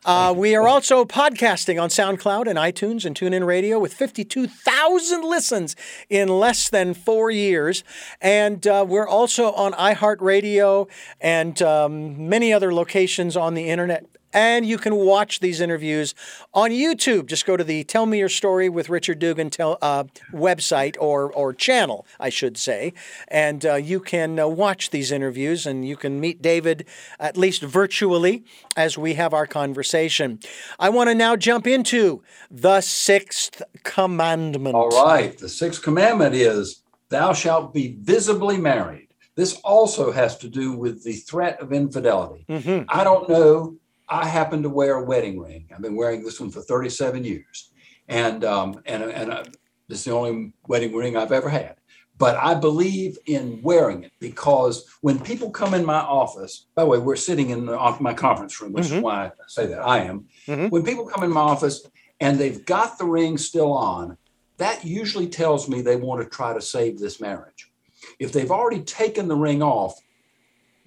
[0.04, 5.76] Uh, we are also podcasting on SoundCloud and iTunes and TuneIn Radio with 52,000 listens
[6.08, 7.84] in less than four years.
[8.20, 10.88] And uh, we're also on iHeartRadio
[11.20, 14.04] and um, many other locations on the internet.
[14.32, 16.14] And you can watch these interviews
[16.54, 17.26] on YouTube.
[17.26, 21.32] Just go to the Tell Me Your Story with Richard Dugan tel- uh, website or,
[21.32, 22.92] or channel, I should say.
[23.28, 26.86] And uh, you can uh, watch these interviews and you can meet David
[27.18, 28.44] at least virtually
[28.76, 30.38] as we have our conversation.
[30.78, 34.74] I want to now jump into the sixth commandment.
[34.76, 35.36] All right.
[35.36, 39.08] The sixth commandment is, Thou shalt be visibly married.
[39.34, 42.44] This also has to do with the threat of infidelity.
[42.48, 42.84] Mhm.
[42.88, 43.76] I don't know.
[44.10, 45.68] I happen to wear a wedding ring.
[45.72, 47.70] I've been wearing this one for 37 years.
[48.08, 49.44] And, um, and, and uh,
[49.88, 51.76] this is the only wedding ring I've ever had.
[52.18, 56.88] But I believe in wearing it because when people come in my office, by the
[56.88, 58.96] way, we're sitting in the, off my conference room, which Mhm.
[58.96, 60.26] is why I say that I am.
[60.46, 60.70] Mhm.
[60.70, 61.86] When people come in my office
[62.18, 64.18] and they've got the ring still on,
[64.58, 67.72] that usually tells me they want to try to save this marriage.
[68.18, 69.94] If they've already taken the ring off,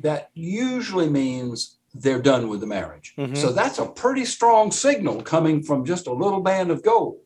[0.01, 3.13] that usually means they're done with the marriage.
[3.17, 3.37] Mhm.
[3.37, 7.19] So that's a pretty strong signal coming from just a little band of gold.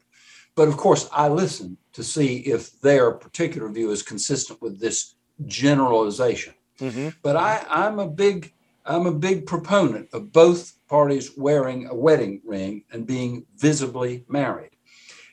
[0.55, 5.15] But of course, I listen to see if their particular view is consistent with this
[5.45, 6.53] generalization.
[6.79, 7.15] Mhm.
[7.21, 8.53] But I, I'm a big,
[8.85, 14.71] I'm a big proponent of both parties wearing a wedding ring and being visibly married.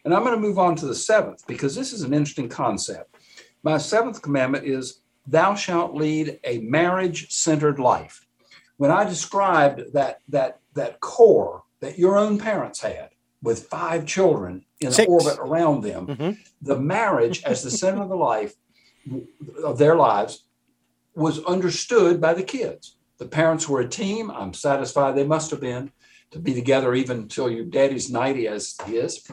[0.04, 3.14] And I'm going to move on to the seventh because this is an interesting concept.
[3.62, 8.23] My seventh commandment is, "Thou shalt lead a marriage-centered life."
[8.84, 13.08] When I described that that that core that your own parents had
[13.42, 15.08] with five children in Six.
[15.08, 16.36] orbit around them, Mhm.
[16.60, 18.56] the marriage as the center of the life
[19.64, 20.44] of their lives
[21.14, 22.96] was understood by the kids.
[23.16, 24.30] The parents were a team.
[24.30, 25.90] I'm satisfied they must have been
[26.32, 29.26] to be together even until your daddy's 90 as he is.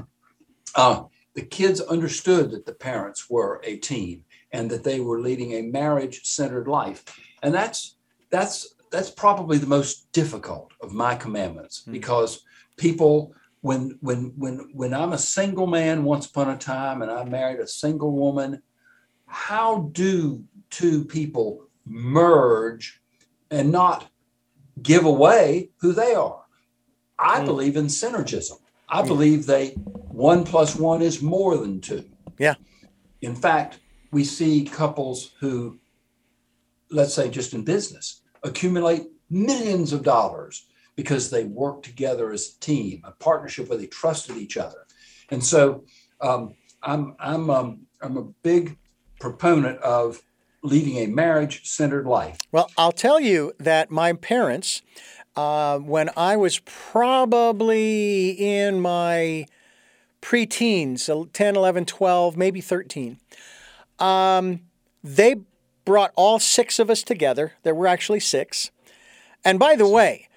[0.76, 4.24] Uh, the kids understood that the parents were a team
[4.54, 7.04] and that they were leading a marriage centered life.
[7.44, 7.98] And that's
[8.30, 11.94] that's that's probably the most difficult of my commandments Hmm.
[11.94, 12.44] because
[12.78, 17.24] people when when when when I'm a single man once upon a time and I
[17.24, 18.62] married a single woman,
[19.28, 23.02] how do two people merge
[23.52, 24.10] and not
[24.82, 26.44] give away who they are?
[27.20, 27.46] I Mm.
[27.46, 28.58] believe in synergism.
[28.90, 29.76] I believe they
[30.10, 32.04] one plus one is more than two.
[32.40, 32.56] Yeah.
[33.22, 33.80] In fact,
[34.12, 35.80] we see couples who,
[36.90, 42.60] let's say just in business, accumulate millions of dollars because they work together as a
[42.60, 44.86] team, a partnership where they trusted each other.
[45.30, 45.86] And so
[46.20, 48.78] um, I'm I'm um, I'm a big
[49.20, 50.22] proponent of
[50.64, 52.38] leading a marriage-centered life.
[52.52, 54.84] Well, I'll tell you that my parents,
[55.36, 59.48] uh, when I was probably in my
[60.22, 63.18] preteens, so 10, 11, 12, maybe 13,
[63.98, 64.62] um,
[65.04, 65.38] they
[65.86, 67.54] brought all six of us together.
[67.64, 68.72] There were actually six.
[69.44, 70.28] And by the way,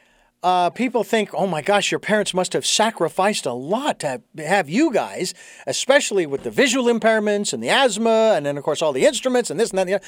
[0.42, 4.68] uh, people think, oh my gosh, your parents must have sacrificed a lot to have
[4.68, 5.32] you guys,
[5.66, 9.50] especially with the visual impairments and the asthma, and then, of course, all the instruments
[9.50, 9.82] and this and that.
[9.82, 10.06] And, the other.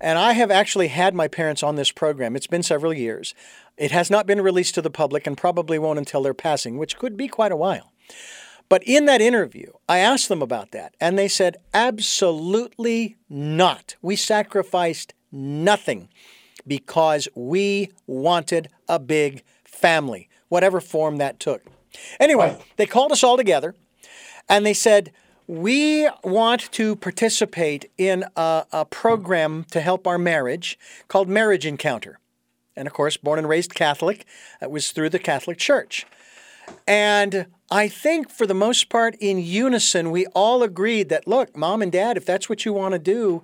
[0.00, 2.34] and I have actually had my parents on this program.
[2.34, 3.34] It's been several years.
[3.76, 6.96] It has not been released to the public and probably won't until their passing, which
[6.98, 7.92] could be quite a while.
[8.68, 13.96] But in that interview, I asked them about that, and they said, absolutely not.
[14.02, 16.08] We sacrificed nothing
[16.66, 21.62] because we wanted a big family, whatever form that took.
[22.20, 23.74] Anyway, they called us all together
[24.48, 25.12] and they said,
[25.46, 32.18] We want to participate in a, a program to help our marriage called Marriage Encounter.
[32.76, 34.24] And of course, born and raised Catholic,
[34.60, 36.06] it was through the Catholic Church.
[36.86, 41.82] And I think for the most part, in unison, we all agreed that look, mom
[41.82, 43.42] and dad, if that's what you want to do,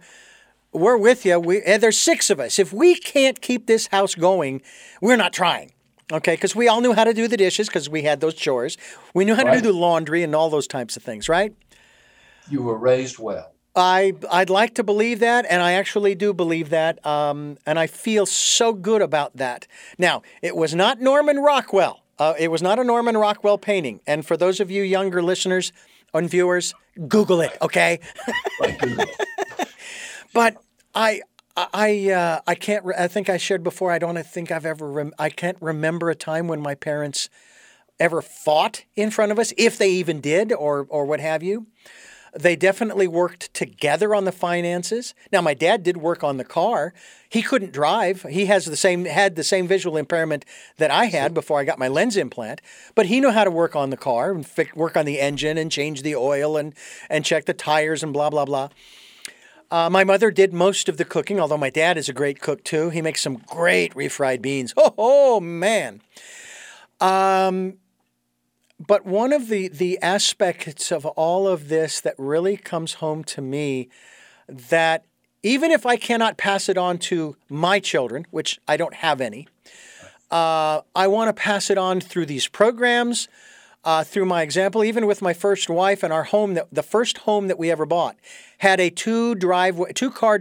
[0.73, 1.39] we're with you.
[1.39, 2.59] We, and there's six of us.
[2.59, 4.63] If we can't keep this house going,
[5.01, 5.73] we're not trying.
[6.13, 8.77] Okay, because we all knew how to do the dishes because we had those chores.
[9.15, 11.55] We knew how to do the laundry and all those types of things, right?
[12.51, 13.53] You were raised well.
[13.75, 17.87] I I'd like to believe that, and I actually do believe that, um, and I
[17.87, 19.67] feel so good about that.
[19.99, 22.04] Now, it was not Norman Rockwell.
[22.19, 24.01] Uh, it was not a Norman Rockwell painting.
[24.07, 25.73] And for those of you younger listeners
[26.13, 26.75] and viewers,
[27.09, 28.01] Google it, okay?
[30.33, 30.57] But
[30.95, 31.23] I
[31.57, 32.85] I uh, I can't.
[32.85, 33.93] Re- I think I shared before.
[33.93, 34.91] I don't think I've ever.
[34.91, 37.29] Rem- I can't remember a time when my parents
[38.01, 41.67] ever fought in front of us, if they even did, or or what have you.
[42.37, 45.15] They definitely worked together on the finances.
[45.31, 46.93] Now, my dad did work on the car.
[47.29, 48.23] He couldn't drive.
[48.23, 50.45] He has the same had the same visual impairment
[50.79, 52.61] that I had before I got my lens implant.
[52.95, 55.71] But he knew how to work on the car and work on the engine and
[55.71, 56.75] change the oil and
[57.09, 58.69] and check the tires and blah blah blah.
[59.71, 62.63] Uh, my mother did most of the cooking, although my dad is a great cook
[62.65, 62.91] too.
[62.91, 64.75] He makes some great refried beans.
[64.77, 66.01] Oh, oh man.
[67.01, 67.79] Um,
[68.79, 73.41] but one of the, the aspects of all of this that really comes home to
[73.41, 73.89] me
[74.49, 75.05] that
[75.43, 79.47] even if I cannot pass it on to my children, which I don't have any,
[80.31, 83.29] uh, I want to pass it on through these programs,
[83.85, 87.19] uh, through my example, even with my first wife and our home, that the first
[87.19, 88.17] home that we ever bought
[88.59, 90.41] had a two driveway, two car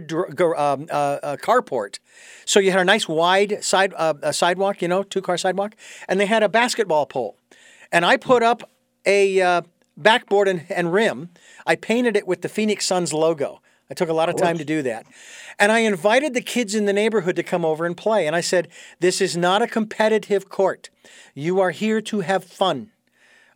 [0.56, 1.98] um, uh, uh, carport.
[2.46, 5.76] So you had a nice wide side uh, sidewalk, you know, two car sidewalk,
[6.08, 7.36] and they had a basketball pole.
[7.92, 8.70] And I put up
[9.06, 9.62] a uh,
[9.96, 11.30] backboard and, and rim.
[11.66, 13.60] I painted it with the Phoenix Suns logo.
[13.90, 15.06] I took a lot of time to do that.
[15.58, 18.26] And I invited the kids in the neighborhood to come over and play.
[18.26, 18.68] And I said,
[19.00, 20.90] This is not a competitive court.
[21.34, 22.90] You are here to have fun.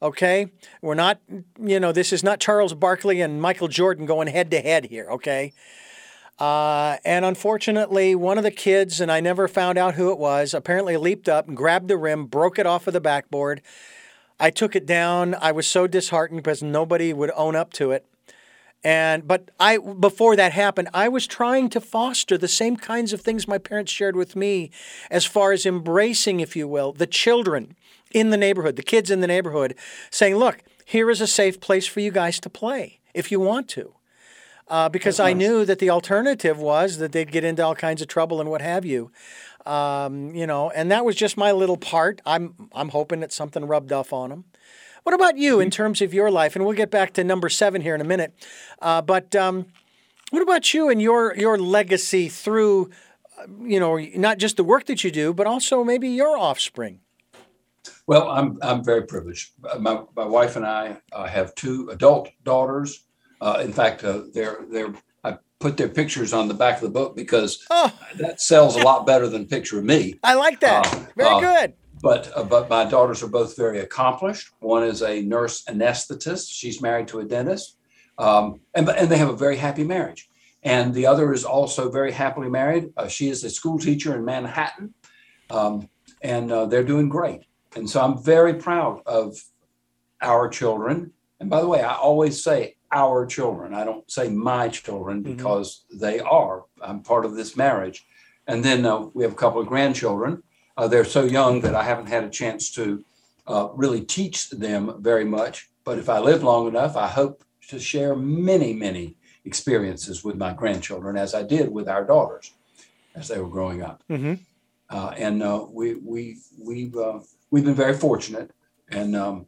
[0.03, 0.53] Okay?
[0.83, 1.21] We're not,
[1.61, 5.09] you know, this is not Charles Barkley and Michael Jordan going head to head here.
[5.11, 5.55] Okay?
[6.39, 10.55] Uh, and unfortunately, one of the kids, and I never found out who it was,
[10.55, 13.61] apparently leaped up and grabbed the rim, broke it off of the backboard,
[14.41, 15.35] I took it down.
[15.35, 18.07] I was so disheartened because nobody would own up to it.
[18.85, 23.21] And but I before that happened, I was trying to foster the same kinds of
[23.21, 24.71] things my parents shared with me
[25.11, 27.75] as far as embracing, if you will, the children
[28.13, 29.75] in the neighborhood, the kids in the neighborhood,
[30.11, 33.69] saying, "Look, here is a safe place for you guys to play if you want
[33.71, 33.95] to."
[34.69, 38.09] Uh, because I knew that the alternative was that they'd get into all kinds of
[38.09, 39.11] trouble and what have you.
[39.69, 42.23] Um, you know, and that was just my little part.
[42.25, 44.45] I'm I'm hoping that something rubbed off on them.
[45.03, 46.57] What about you in terms of your life?
[46.57, 48.33] And we'll get back to number seven here in a minute.
[48.81, 49.67] Uh, but um,
[50.31, 52.91] what about you and your your legacy through,
[53.39, 57.01] uh, you know, not just the work that you do, but also maybe your offspring?
[58.07, 59.53] Well, I'm I'm very privileged.
[59.79, 63.05] My, my wife and I uh, have two adult daughters.
[63.41, 64.95] Uh, in fact, uh, they're they're
[65.61, 67.93] put their pictures on the back of the book because oh.
[68.17, 70.19] that sells a lot better than picture of me.
[70.23, 70.87] I like that.
[70.87, 71.75] Uh, very uh, good.
[72.01, 74.51] But uh, but my daughters are both very accomplished.
[74.61, 76.49] One is a nurse anesthetist.
[76.49, 77.77] She's married to a dentist,
[78.19, 80.29] um, and and they have a very happy marriage.
[80.63, 82.91] And the other is also very happily married.
[82.97, 84.95] Uh, she is a school teacher in Manhattan,
[85.51, 85.89] um,
[86.23, 87.47] and uh, they're doing great.
[87.75, 89.37] And so I'm very proud of
[90.21, 91.13] our children.
[91.41, 93.75] And by the way, I always say our children.
[93.75, 95.37] I don't say my children mm-hmm.
[95.37, 96.01] because mm-hmm.
[96.01, 96.65] they are.
[96.81, 98.07] I'm part of this marriage.
[98.47, 100.43] And then uh, we have a couple of grandchildren.
[100.77, 103.05] Uh, they're so young that I haven't had a chance to
[103.47, 105.69] uh, really teach them very much.
[105.85, 110.53] But if I live long enough, I hope to share many, many experiences with my
[110.53, 112.53] grandchildren, as I did with our daughters
[113.15, 114.03] as they were growing up.
[114.11, 114.35] Mm-hmm.
[114.91, 117.21] Uh, and uh, we we we've uh,
[117.51, 118.51] we've been very fortunate,
[118.91, 119.47] and um,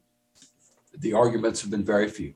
[0.99, 2.35] the arguments have been very few.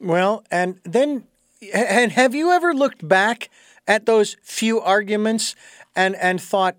[0.00, 1.24] Well, and then,
[1.72, 3.50] and have you ever looked back
[3.88, 5.54] at those few arguments
[5.94, 6.76] and and thought,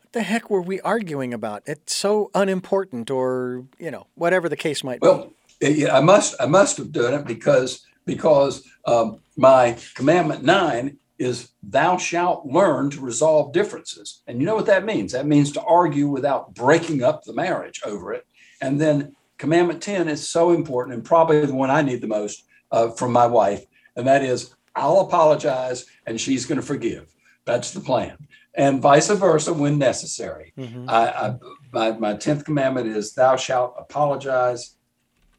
[0.00, 1.62] what the heck were we arguing about?
[1.66, 5.84] It's so unimportant, or you know, whatever the case might well, be.
[5.84, 11.50] Well, I must I must have done it because because um, my commandment nine is
[11.62, 14.22] thou shalt learn to resolve differences.
[14.26, 15.12] And you know what that means?
[15.12, 18.26] That means to argue without breaking up the marriage over it.
[18.60, 22.44] And then commandment 10 is so important and probably the one I need the most
[22.70, 23.64] uh, from my wife.
[23.96, 27.14] And that is, I'll apologize and she's going to forgive.
[27.44, 28.16] That's the plan.
[28.54, 30.52] And vice versa when necessary.
[30.58, 30.88] Mm-hmm.
[30.88, 31.34] I, I,
[31.72, 34.76] my, my 10th commandment is, Thou shalt apologize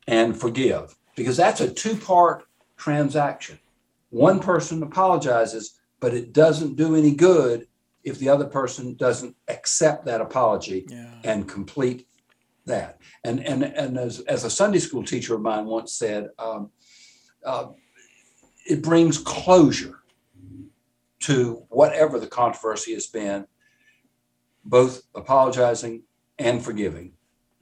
[0.08, 2.46] and forgive, because that's a two part
[2.78, 3.60] transaction.
[4.10, 7.68] One person apologizes, but it doesn't do any good
[8.04, 11.10] if the other person doesn't accept that apology yeah.
[11.24, 12.08] and complete
[12.68, 13.00] that.
[13.24, 16.72] And and and as, as a Sunday school teacher of mine once said, um,
[17.46, 17.68] uh,
[18.66, 20.00] it brings closure
[21.22, 23.48] to whatever the controversy has been,
[24.64, 26.04] both apologizing
[26.38, 27.14] and forgiving.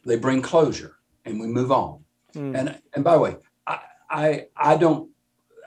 [0.05, 2.03] They bring closure, and we move on.
[2.33, 2.57] Mm.
[2.57, 3.79] And and by the way, I
[4.09, 5.09] I, I don't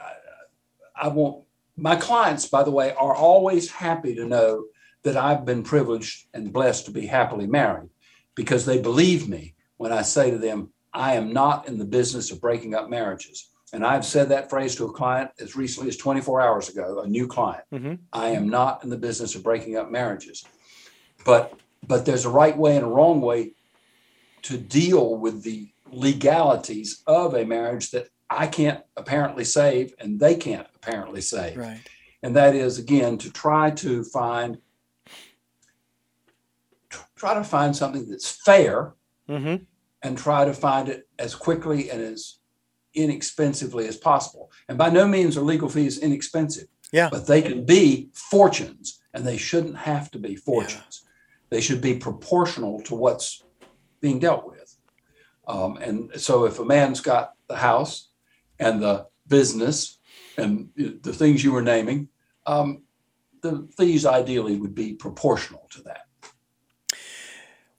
[0.01, 1.45] I, I won't.
[1.75, 4.65] My clients, by the way, are always happy to know
[5.03, 7.89] that I've been privileged and blessed to be happily married
[8.39, 12.31] because they believe me when I say to them, I am not in the business
[12.31, 13.49] of breaking up marriages.
[13.73, 17.07] And I've said that phrase to a client as recently as 24 hours ago, a
[17.07, 17.65] new client.
[17.73, 17.95] Mm-hmm.
[18.13, 20.45] I am not in the business of breaking up marriages.
[21.25, 23.55] But but there's a right way and a wrong way
[24.43, 30.35] to deal with the legalities of a marriage that I can't apparently save and they
[30.35, 31.57] can't apparently save.
[31.57, 31.81] Right.
[32.23, 34.59] And that is again to try to find
[37.19, 38.93] try to find something that's fair
[39.29, 39.63] Mm-hmm.
[40.01, 42.39] and try to find it as quickly and as
[42.95, 44.51] inexpensively as possible.
[44.67, 46.67] And by no means are legal fees inexpensive.
[46.91, 47.09] Yeah.
[47.11, 51.05] But they can be fortunes and they shouldn't have to be fortunes.
[51.51, 53.43] They should be proportional to what's
[54.01, 54.75] being dealt with.
[55.47, 58.09] Um, and so if a man's got the house
[58.57, 59.99] and the business
[60.37, 62.09] and the things you were naming,
[62.47, 62.81] um,
[63.43, 66.07] the fees ideally would be proportional to that.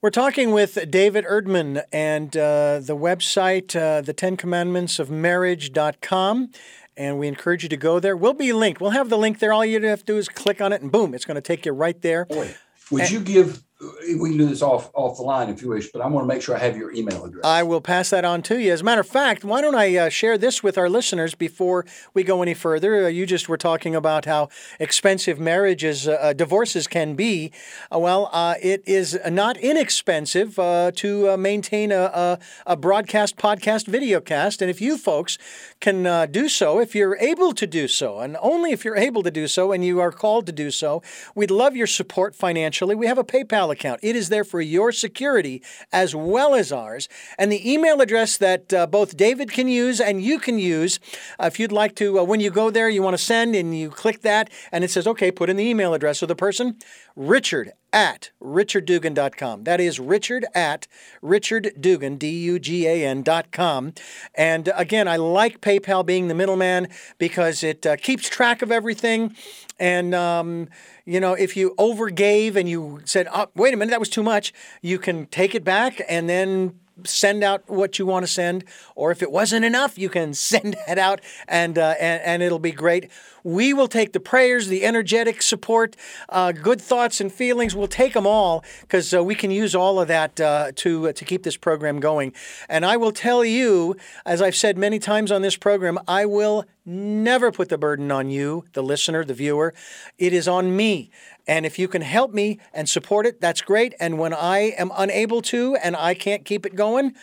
[0.03, 6.51] We're talking with David Erdman and uh, the website, uh, the Ten Commandments of Marriage.com.
[6.96, 8.16] And we encourage you to go there.
[8.16, 8.80] We'll be linked.
[8.80, 9.53] We'll have the link there.
[9.53, 11.66] All you have to do is click on it, and boom, it's going to take
[11.66, 12.24] you right there.
[12.24, 12.55] Boy,
[12.90, 13.62] would And- you give?
[13.81, 16.28] We can do this off off the line if you wish, but I want to
[16.28, 17.45] make sure I have your email address.
[17.45, 18.72] I will pass that on to you.
[18.72, 21.87] As a matter of fact, why don't I uh, share this with our listeners before
[22.12, 23.07] we go any further?
[23.07, 27.53] Uh, you just were talking about how expensive marriages, uh, uh, divorces can be.
[27.91, 34.61] Uh, well, uh, it is not inexpensive to maintain a, a, a broadcast, podcast, videocast.
[34.61, 35.39] And if you folks
[35.81, 39.31] can do so, if you're able to do so, and only if you're able to
[39.31, 41.03] do so and you are called to do so,
[41.35, 42.95] we'd love your support financially.
[42.95, 44.01] We have a PayPal account.
[44.03, 45.62] It is there for your security
[45.93, 47.09] as well as ours.
[47.39, 51.01] And the email address that uh, both David can use and you can use,
[51.39, 53.77] uh, if you'd like to, uh, when you go there, you want to send and
[53.77, 56.77] you click that, and it says, okay, put in the email address of the person,
[57.16, 59.64] Richard at richarddugan.com.
[59.64, 60.86] That is Richard at
[61.22, 63.93] richarddugan, D-U-G-A-N dot com.
[64.34, 66.88] And again, I like PayPal being the middleman
[67.18, 69.36] because it uh, keeps track of everything.
[69.78, 70.68] And, um,
[71.05, 74.22] you know, if you overgave and you said, oh, wait a minute, that was too
[74.22, 78.64] much, you can take it back and then send out what you want to send.
[78.94, 82.59] Or if it wasn't enough, you can send that out and, uh, and, and it'll
[82.59, 83.11] be great.
[83.42, 85.96] We will take the prayers, the energetic support,
[86.28, 87.74] uh, good thoughts and feelings.
[87.74, 91.12] We'll take them all because uh, we can use all of that uh, to uh,
[91.12, 92.32] to keep this program going.
[92.68, 93.96] And I will tell you,
[94.26, 98.30] as I've said many times on this program, I will never put the burden on
[98.30, 99.72] you, the listener, the viewer.
[100.18, 101.11] It is on me.
[101.51, 103.92] And if you can help me and support it, that's great.
[103.98, 107.16] And when I am unable to and I can't keep it going,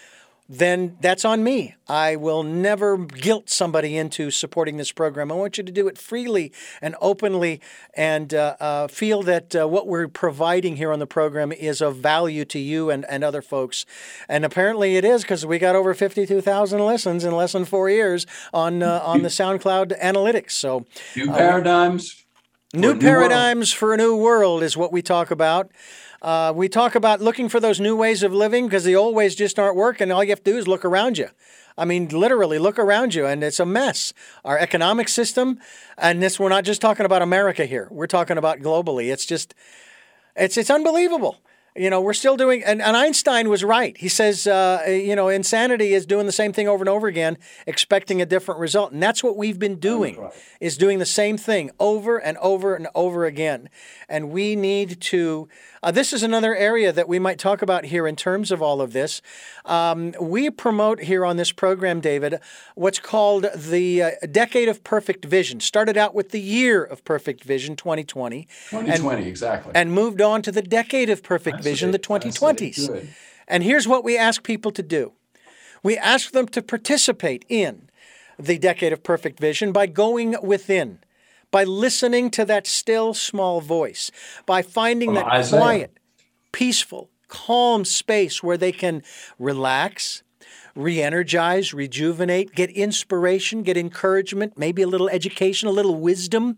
[0.49, 1.75] then that's on me.
[1.87, 5.31] I will never guilt somebody into supporting this program.
[5.31, 6.51] I want you to do it freely
[6.81, 7.61] and openly
[7.93, 11.95] and uh, uh, feel that uh, what we're providing here on the program is of
[11.95, 13.85] value to you and, and other folks.
[14.27, 18.25] And apparently it is because we got over 52,000 listens in less than four years
[18.53, 20.51] on, uh, on the SoundCloud analytics.
[20.51, 22.26] So, New paradigms.
[22.73, 25.71] New new paradigms for a new world is what we talk about.
[26.21, 29.35] Uh, we talk about looking for those new ways of living because the old ways
[29.35, 30.11] just aren't working.
[30.11, 31.29] All you have to do is look around you.
[31.77, 34.13] I mean, literally look around you, and it's a mess.
[34.43, 35.61] Our economic system,
[35.97, 37.87] and this we're not just talking about America here.
[37.89, 39.13] We're talking about globally.
[39.13, 39.55] It's just,
[40.35, 41.37] it's it's unbelievable.
[41.77, 43.95] You know, we're still doing, and, and Einstein was right.
[43.95, 47.37] He says, uh, you know, insanity is doing the same thing over and over again,
[47.67, 48.91] expecting a different result.
[48.91, 50.33] And that's what we've been doing, right.
[50.59, 53.69] is doing the same thing over and over and over again.
[54.09, 55.47] And we need to,
[55.87, 58.81] uh, this is another area that we might talk about here in terms of all
[58.81, 59.21] of this.
[59.63, 62.41] Um, we promote here on this program, David,
[62.75, 65.61] what's called the uh, Decade of Perfect Vision.
[65.61, 68.49] Started out with the Year of Perfect Vision, 2020.
[68.69, 69.71] 2020, exactly.
[69.73, 71.91] And moved on to the Decade of Perfect That's Vision, it.
[71.93, 73.07] the 2020s.
[73.47, 75.13] And here's what we ask people to do
[75.83, 77.89] we ask them to participate in
[78.37, 80.99] the Decade of Perfect Vision by going within,
[81.57, 84.11] by listening to that still small voice,
[84.45, 85.59] by finding that Isaiah.
[85.59, 85.99] quiet,
[86.51, 89.01] peaceful, calm space where they can
[89.39, 90.21] relax.
[90.75, 96.57] Re energize, rejuvenate, get inspiration, get encouragement, maybe a little education, a little wisdom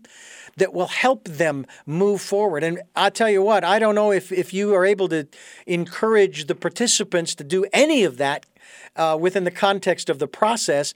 [0.58, 2.62] that will help them move forward.
[2.62, 5.26] And I'll tell you what, I don't know if, if you are able to
[5.66, 8.44] encourage the participants to do any of that
[8.96, 10.92] uh, within the context of the process.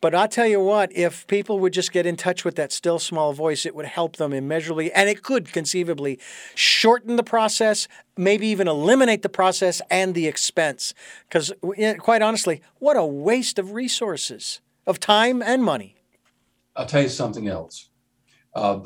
[0.00, 2.98] But I'll tell you what, if people would just get in touch with that still
[2.98, 6.18] small voice, it would help them immeasurably, and it could conceivably
[6.54, 7.86] shorten the process,
[8.16, 10.94] maybe even eliminate the process and the expense.
[11.28, 11.52] Because,
[11.98, 15.96] quite honestly, what a waste of resources, of time and money.
[16.74, 17.90] I'll tell you something else.
[18.54, 18.80] Uh,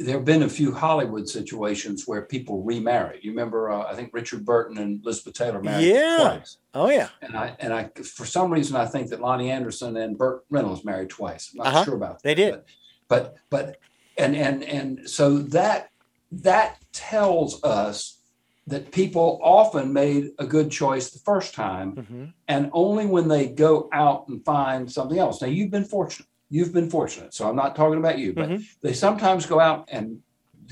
[0.00, 3.18] there have been a few Hollywood situations where people remarry.
[3.22, 6.16] You remember, uh, I think Richard Burton and Elizabeth Taylor married Yeah.
[6.20, 6.58] twice.
[6.74, 7.08] Oh, yeah.
[7.20, 10.84] And I and I for some reason I think that Loni Anderson and Burt Reynolds
[10.84, 11.50] married twice.
[11.52, 11.84] I'm not Uh-huh.
[11.84, 12.52] sure about They did.
[12.54, 12.66] But,
[13.08, 13.76] but but
[14.16, 15.90] and and and so that
[16.30, 18.18] that tells us
[18.66, 22.24] that people often made a good choice the first time, Mm-hmm.
[22.48, 25.40] and only when they go out and find something else.
[25.40, 26.27] Now, you've been fortunate.
[26.50, 27.34] You've been fortunate.
[27.34, 28.64] So I'm not talking about you, but Mhm.
[28.80, 30.22] they sometimes go out and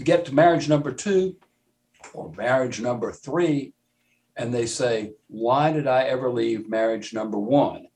[0.02, 1.36] get to marriage number two
[2.14, 3.72] or marriage number three,
[4.36, 7.86] and they say, Why did I ever leave marriage number one?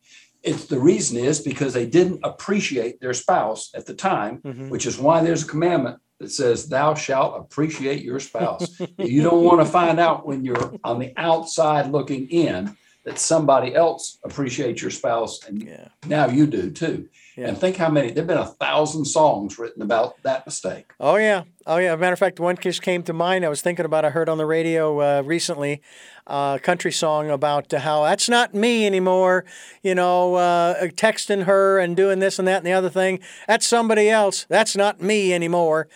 [0.43, 4.69] It's the reason is because they didn't appreciate their spouse at the time, Mhm.
[4.71, 8.79] which is why there's a commandment that says, Thou shalt appreciate your spouse.
[8.99, 13.75] you don't want to find out when you're on the outside looking in that somebody
[13.75, 15.89] else appreciates your spouse, and Yeah.
[16.07, 17.09] now you do too.
[17.37, 17.49] Yeah.
[17.49, 20.93] And think how many, there have been a thousand songs written about that mistake.
[20.99, 21.93] Oh yeah, oh yeah.
[21.93, 23.45] As a matter of fact, one just came to mind.
[23.45, 24.05] I was thinking about.
[24.05, 25.81] I heard on the radio uh, recently,
[26.27, 29.45] uh, a country song about how that's not me anymore.
[29.83, 33.21] You know, uh, texting her and doing this and that and the other thing.
[33.47, 34.47] That's somebody else.
[34.49, 35.89] That's not me anymore.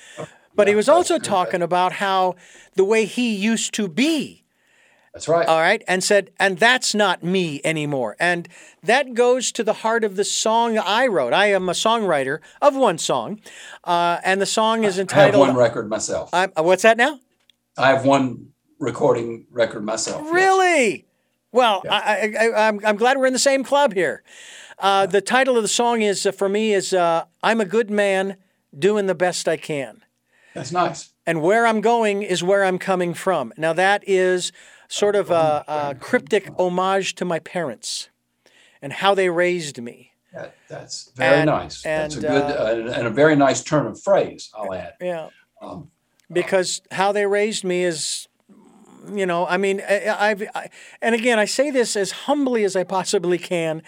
[0.55, 2.37] But he was also talking about how
[2.75, 4.44] the way he used to be.
[5.15, 5.47] That's right.
[5.47, 5.83] All right.
[5.87, 8.17] And said, and that's not me anymore.
[8.19, 8.49] And
[8.83, 11.33] that goes to the heart of the song I wrote.
[11.33, 13.41] I am a songwriter of one song.
[13.85, 15.47] Uh, and the song is I have entitled.
[15.47, 16.31] one record myself.
[16.33, 17.21] I'm, uh, what's that now?
[17.79, 18.49] I have one
[18.81, 20.23] recording record myself.
[20.25, 20.35] yes.
[20.35, 21.07] Really?
[21.53, 21.95] Well, Yeah.
[21.95, 24.25] I, I, I, I'm, I'm glad we're in the same club here.
[24.81, 27.89] Uh, the title of the song is, uh, for me, is uh, I'm a good
[27.89, 28.37] man
[28.77, 30.03] doing the best I can.
[30.55, 31.13] That's nice.
[31.25, 33.53] And where I'm going is where I'm coming from.
[33.57, 34.51] Now, that is
[34.89, 38.09] sort of a, a cryptic homage to my parents
[38.83, 40.13] and how they raised me.
[40.33, 41.83] That, that's very And- nice.
[41.83, 44.51] that's a and, good uh, and a very nice turn of phrase.
[44.55, 44.95] I'll add.
[45.01, 45.29] Yeah.
[45.63, 45.91] Um,
[46.33, 48.27] because how they raised me is
[49.15, 50.71] you know i mean I, i've I,
[51.03, 53.83] and again i say this as humbly as i possibly can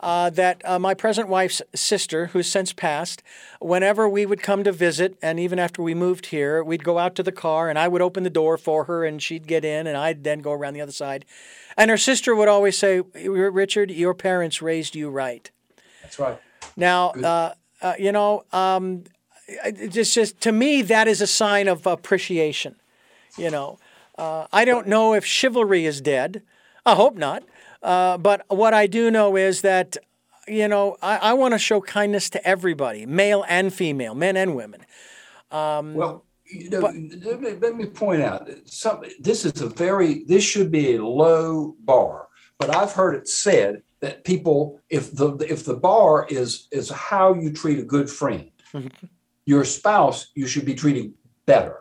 [0.00, 3.22] uh, that uh, my present wife's sister who's since passed
[3.60, 7.14] whenever we would come to visit and even after we moved here we'd go out
[7.14, 9.86] to the car and i would open the door for her and she'd get in
[9.86, 11.24] and i'd then go around the other side
[11.76, 15.50] and her sister would always say richard your parents raised you right
[16.02, 16.40] that's right.
[16.76, 19.04] now, uh, uh, you know, um,
[19.90, 22.76] just, just to me, that is a sign of appreciation.
[23.36, 23.78] You know,
[24.16, 26.42] uh, I don't know if chivalry is dead.
[26.86, 27.44] I hope not.
[27.82, 29.96] Uh, but what I do know is that,
[30.46, 34.56] you know, I, I want to show kindness to everybody, male and female, men and
[34.56, 34.84] women.
[35.94, 39.02] Well, you know, let, me, let me point out some.
[39.20, 40.24] This is a very.
[40.24, 45.36] This should be a low bar, but I've heard it said that people, if the
[45.48, 48.50] if the bar is is how you treat a good friend,
[49.44, 51.12] your spouse, you should be treating
[51.44, 51.80] better.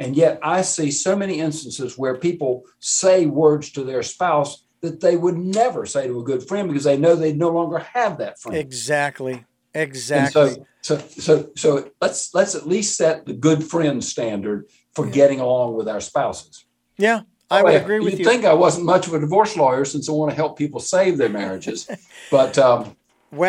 [0.00, 5.00] And yet, I see so many instances where people say words to their spouse that
[5.00, 8.18] they would never say to a good friend because they know they no longer have
[8.18, 8.58] that friend.
[8.58, 9.34] Exactly.
[9.34, 10.56] And Exactly.
[10.82, 15.40] so, so, so, so let's let's at least set the good friend standard for getting
[15.40, 16.64] along with our spouses.
[16.96, 18.24] yeah, I would agree with you'd you.
[18.24, 21.18] think I wasn't much of a divorce lawyer since I want to help people save
[21.18, 21.88] their marriages,
[22.30, 22.96] but um,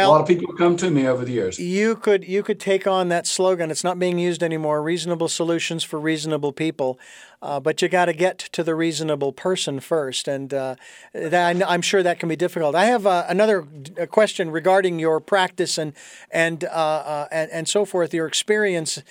[0.09, 1.57] a lot of people come to me over the years.
[1.57, 3.71] you could you could take on that slogan.
[3.71, 4.81] It's not being used anymore.
[4.81, 6.99] Reasonable solutions for reasonable people,
[7.41, 10.75] uh, but you got to get to the reasonable person first, and uh,
[11.13, 12.75] that, I'm sure that can be difficult.
[12.75, 13.65] I have uh, another
[14.09, 15.93] question regarding your practice and
[16.29, 18.13] and, uh, uh, and and so forth.
[18.13, 19.01] Your experience.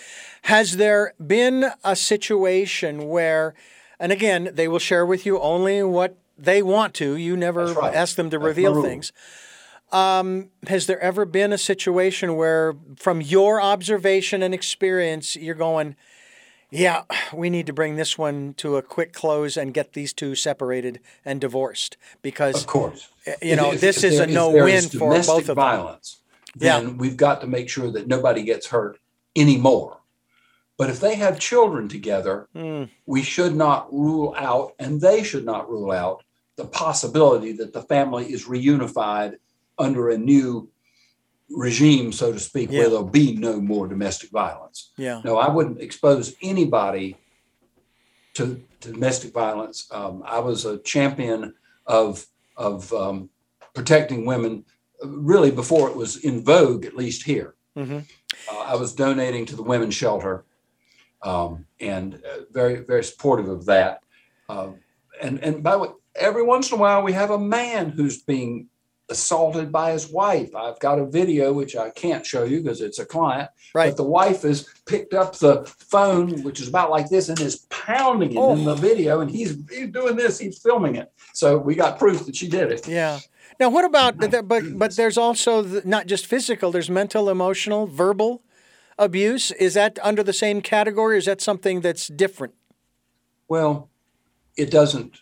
[0.43, 3.55] Has there been a situation where,
[3.99, 7.17] and again, they will share with you only what they want to.
[7.17, 7.95] You never right.
[7.95, 9.01] ask them to That's reveal rule.
[9.91, 10.47] Things.
[10.67, 15.97] Has there ever been a situation where, from your observation and experience, you're going,
[16.71, 20.35] yeah, we need to bring this one to a quick close and get these two
[20.35, 23.09] separated and divorced because Of course,
[23.41, 25.57] you know, If- this if is there- a no-win is for both of them.
[25.57, 26.21] violence.
[26.59, 26.81] Yeah.
[26.81, 28.99] Then we've got to make sure that nobody gets hurt
[29.37, 29.99] anymore.
[30.77, 35.45] But if they have children together, Mm, we should not rule out, and they should
[35.45, 36.23] not rule out,
[36.57, 39.37] the possibility that the family is reunified
[39.79, 40.69] under a new
[41.51, 42.81] regime, so to speak, Yeah.
[42.81, 44.93] where there'll be no more domestic violence.
[44.97, 47.17] yeah, No, I wouldn't expose anybody
[48.35, 49.89] to, to domestic violence.
[49.91, 51.55] Um, I was a champion
[51.87, 52.27] of
[52.57, 53.31] of um,
[53.73, 54.65] protecting women,
[55.05, 57.55] really before it was in vogue, at least here.
[57.75, 57.99] hmm
[58.53, 60.45] Uh, I was donating to the women's shelter,
[61.23, 64.03] um, and uh, very very supportive of that.
[64.49, 64.73] Uh,
[65.23, 68.23] and and by the way, every once in a while we have a man who's
[68.23, 68.69] being
[69.11, 70.55] assaulted by his wife.
[70.55, 73.49] I've got a video which I can't show you because it's a client.
[73.75, 73.89] right.
[73.91, 77.67] But the wife has picked up the phone, which is about like this, and is
[77.71, 78.55] pounding it in Oh.
[78.57, 81.11] the video, and he's he's doing this, he's filming it.
[81.33, 82.87] So we got proof that she did it.
[82.87, 83.19] Yeah.
[83.61, 86.71] Now, what about the, but but there's also the, not just physical.
[86.71, 88.43] There's mental, emotional, verbal
[88.99, 89.51] abuse.
[89.53, 91.15] Is that under the same category?
[91.15, 92.55] Or is that something that's different?
[93.49, 93.89] Well,
[94.57, 95.19] it doesn't.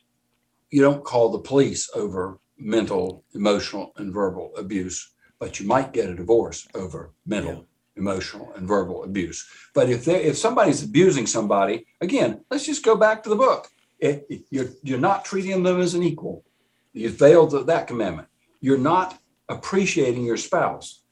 [0.70, 6.08] You don't call the police over mental, emotional, and verbal abuse, but you might get
[6.08, 8.02] a divorce over mental, yeah.
[8.02, 9.48] emotional, and verbal abuse.
[9.74, 13.68] But if they, if somebody's abusing somebody, again, let's just go back to the book.
[13.98, 16.44] It, it, you're you're not treating them as an equal.
[16.92, 18.28] You failed that commandment.
[18.60, 19.18] You're not
[19.48, 21.02] appreciating your spouse.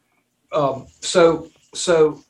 [0.53, 2.23] Um, so so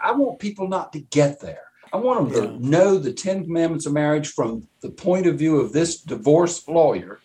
[0.00, 1.62] I want people not to get there.
[1.92, 2.50] I want them yeah.
[2.50, 6.66] to know the Ten Commandments of marriage from the point of view of this divorce
[6.66, 7.20] lawyer,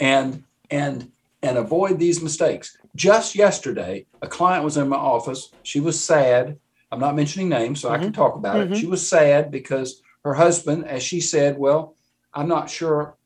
[0.00, 1.10] and and
[1.42, 2.76] and avoid these mistakes.
[2.96, 5.52] Just yesterday, a client was in my office.
[5.62, 6.58] She was sad.
[6.90, 7.94] I'm not mentioning names, so mm-hmm.
[7.94, 8.20] I can mm-hmm.
[8.20, 8.72] talk about mm-hmm.
[8.72, 8.78] it.
[8.78, 11.94] She was sad because her husband, as she said, well,
[12.34, 13.16] I'm not sure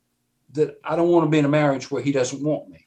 [0.52, 2.86] that I don't want to be in a marriage where he doesn't want me.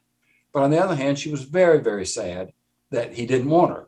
[0.54, 2.54] But on the other hand, she was very, very sad
[2.92, 3.88] that he didn't want her.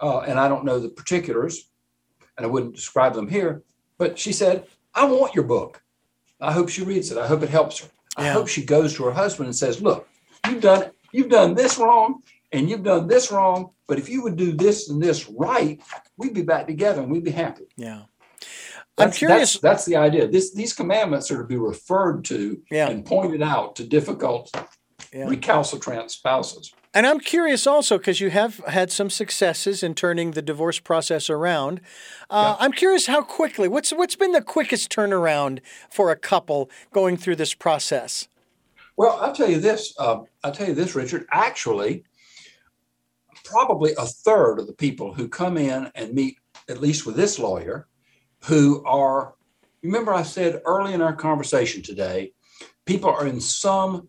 [0.00, 1.68] Uh, and I don't know the particulars,
[2.36, 3.62] and I wouldn't describe them here.
[3.98, 5.82] But she said, I want your book.
[6.40, 7.18] I hope she reads it.
[7.18, 7.88] I hope it helps her.
[8.18, 8.32] I yeah.
[8.32, 10.08] hope she goes to her husband and says, Look,
[10.48, 12.22] you've done you've done this wrong
[12.52, 13.70] and you've done this wrong.
[13.86, 15.80] But if you would do this and this right,
[16.16, 17.64] we'd be back together and we'd be happy.
[17.76, 18.02] Yeah.
[18.96, 19.52] That's, I'm curious.
[19.52, 20.26] That's, that's, the idea.
[20.26, 22.88] This these commandments are to be referred to yeah.
[22.88, 24.50] and pointed out to difficult
[25.12, 25.28] yeah.
[25.28, 26.74] recalcitrant spouses.
[26.94, 31.28] And I'm curious also because you have had some successes in turning the divorce process
[31.28, 31.80] around.
[32.30, 32.64] Uh, yeah.
[32.64, 33.68] I'm curious how quickly.
[33.68, 35.60] What's what's been the quickest turnaround
[35.90, 38.28] for a couple going through this process?
[38.96, 39.94] Well, I'll tell you this.
[39.98, 41.26] Uh, I'll tell you this, Richard.
[41.30, 42.04] Actually,
[43.44, 46.38] probably a third of the people who come in and meet,
[46.68, 47.86] at least with this lawyer,
[48.44, 49.34] who are.
[49.82, 52.32] Remember, I said early in our conversation today,
[52.86, 54.08] people are in some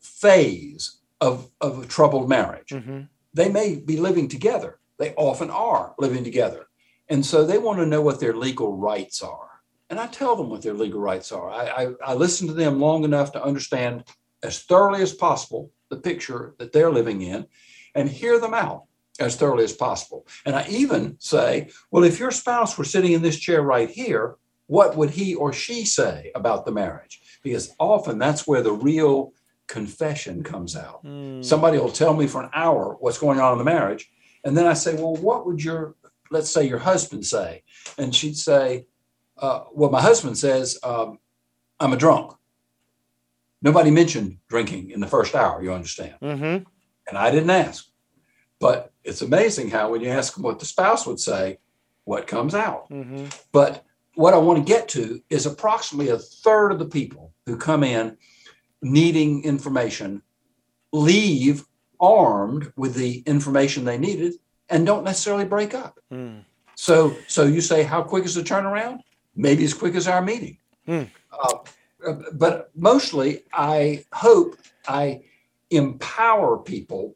[0.00, 2.68] phase of, of a troubled marriage.
[2.70, 3.02] Mm-hmm.
[3.34, 4.78] They may be living together.
[4.98, 6.66] They often are living together.
[7.08, 9.48] And so they want to know what their legal rights are.
[9.88, 11.50] And I tell them what their legal rights are.
[11.50, 14.04] I, I, I listen to them long enough to understand
[14.42, 17.46] as thoroughly as possible the picture that they're living in
[17.94, 18.84] and hear them out
[19.18, 20.26] as thoroughly as possible.
[20.46, 24.36] And I even say, well, if your spouse were sitting in this chair right here,
[24.66, 27.20] what would he or she say about the marriage?
[27.42, 29.32] Because often that's where the real
[29.70, 31.04] confession comes out.
[31.04, 31.44] Mm.
[31.44, 34.10] Somebody will tell me for an hour what's going on in the marriage.
[34.44, 35.94] And then I say, well, what would your,
[36.32, 37.62] let's say your husband say?
[37.96, 38.86] And she'd say,
[39.38, 41.20] uh, well, my husband says, um,
[41.78, 42.32] I'm a drunk.
[43.62, 46.16] Nobody mentioned drinking in the first hour, you understand.
[46.20, 46.64] Mm-hmm.
[47.08, 47.86] And I didn't ask.
[48.58, 51.58] But it's amazing how when you ask them what the spouse would say,
[52.04, 52.90] what comes out.
[52.90, 53.26] Mm-hmm.
[53.52, 53.84] But
[54.14, 57.84] what I want to get to is approximately a third of the people who come
[57.84, 58.16] in
[58.82, 60.22] needing information
[60.92, 61.64] leave
[62.00, 64.34] armed with the information they needed
[64.68, 65.98] and don't necessarily break up.
[66.12, 66.44] Mm.
[66.74, 69.00] So, so you say, how quick is the turnaround?
[69.36, 70.58] Maybe as quick as our meeting.
[70.88, 71.10] Mm.
[71.32, 74.56] Uh, but mostly, I hope
[74.88, 75.22] I
[75.70, 77.14] empower people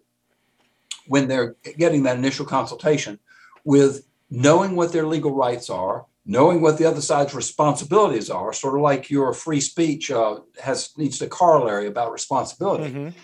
[1.06, 3.18] when they're getting that initial consultation
[3.64, 8.74] with knowing what their legal rights are, knowing what the other side's responsibilities are, sort
[8.74, 12.92] of like your free speech uh, has needs to corollary about responsibility.
[12.92, 13.18] Mm-hmm.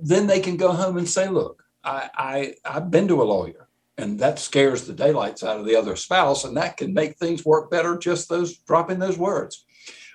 [0.00, 3.68] Then they can go home and say, "Look, I, I I've been to a lawyer,
[3.98, 7.44] and that scares the daylights out of the other spouse, and that can make things
[7.44, 7.98] work better.
[7.98, 9.64] Just those dropping those words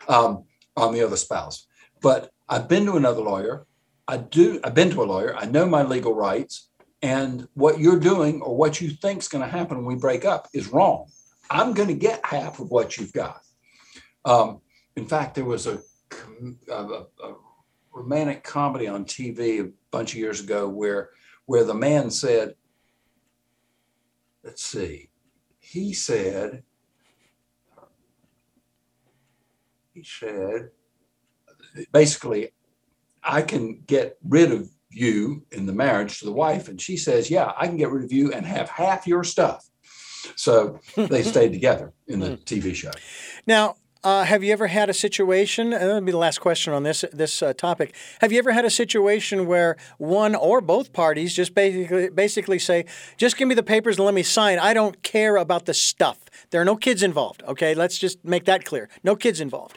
[0.08, 0.46] um,
[0.76, 1.68] on the other spouse.
[2.02, 3.68] But I've been to another lawyer.
[4.08, 4.60] I do.
[4.64, 5.36] I've been to a lawyer.
[5.36, 6.70] I know my legal rights."
[7.02, 10.26] And what you're doing or what you think is going to happen when we break
[10.26, 11.06] up is wrong
[11.50, 13.42] I'm going to get half of what you've got.
[14.24, 14.62] Um,
[14.96, 15.80] in fact, there was a,
[16.70, 17.36] a, a,
[17.94, 21.12] romantic comedy on TV a bunch of years ago where
[21.46, 22.56] where the man said,
[24.44, 25.10] let's see,
[25.60, 26.64] he said,
[29.94, 30.72] he said,
[31.92, 32.52] basically,
[33.24, 37.30] I can get rid of you in the marriage to the wife, and she says,
[37.30, 39.66] yeah, I can get rid of you and have half your stuff.
[40.36, 42.92] So they stayed together in the TV show.
[43.48, 43.76] Now,
[44.06, 45.74] uh, have you ever had a situation?
[45.74, 47.96] And that'll be the last question on this this uh, topic.
[48.22, 52.86] Have you ever had a situation where one or both parties just basically basically say,
[53.18, 54.60] "Just give me the papers and let me sign.
[54.60, 56.20] I don't care about the stuff.
[56.52, 58.90] There are no kids involved." Okay, let's just make that clear.
[59.04, 59.76] No kids involved.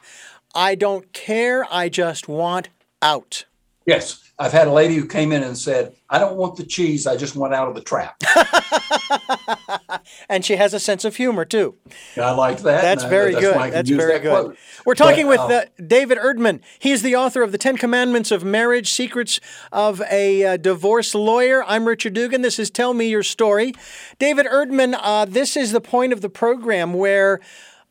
[0.54, 1.66] I don't care.
[1.72, 2.68] I just want
[3.00, 3.46] out.
[3.88, 4.22] Yes.
[4.38, 7.16] I've had a lady who came in and said, I don't want the cheese, I
[7.16, 8.22] just want out of the trap.
[10.28, 11.74] and she has a sense of humor too.
[12.16, 12.82] I like that.
[12.82, 13.72] That's very that's good.
[13.72, 14.44] That's very that good.
[14.44, 14.56] Quote.
[14.86, 16.60] We're talking but, with uh, David Erdman.
[16.78, 19.40] He's the author of The Ten Commandments of Marriage Secrets
[19.72, 21.64] of a uh, Divorce Lawyer.
[21.64, 22.42] I'm Richard Dugan.
[22.42, 23.72] This is Tell Me Your Story.
[24.20, 27.40] David Erdman, uh, this is the point of the program where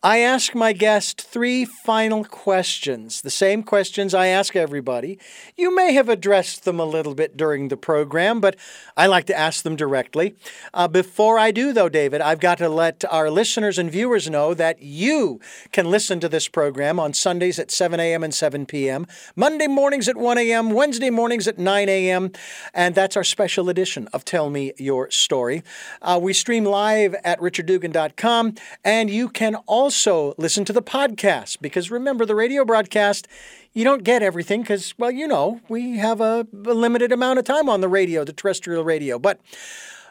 [0.08, 5.20] I ask my guest three final questions, the same questions I ask everybody.
[5.58, 8.56] You may have addressed them a little bit during the program, but
[8.96, 10.38] I like to ask them directly.
[10.74, 14.54] Uh, before I do, though, David, I've got to let our listeners and viewers know
[14.54, 15.42] that you
[15.74, 18.24] can listen to this program on Sundays at 7 a.m.
[18.24, 22.32] and 7 p.m., Monday mornings at 1 a.m., Wednesday mornings at 9 a.m.,
[22.74, 25.64] and that's our special edition of Tell Me Your Story.
[26.02, 28.56] Uh, we stream live at richarddugan.com,
[28.86, 33.28] and you can also also listen to the podcast because remember, the radio broadcast,
[33.74, 37.46] you don't get everything because, well, you know, we have a, a limited amount of
[37.46, 39.18] time on the radio, the terrestrial radio.
[39.18, 39.40] But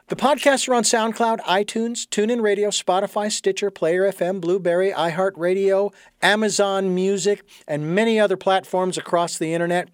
[0.08, 6.92] the podcasts are on SoundCloud, iTunes, TuneIn Radio, Spotify, Stitcher, Player FM, Blubrry, iHeartRadio, Amazon
[6.92, 9.88] Music, and many other platforms across the internet.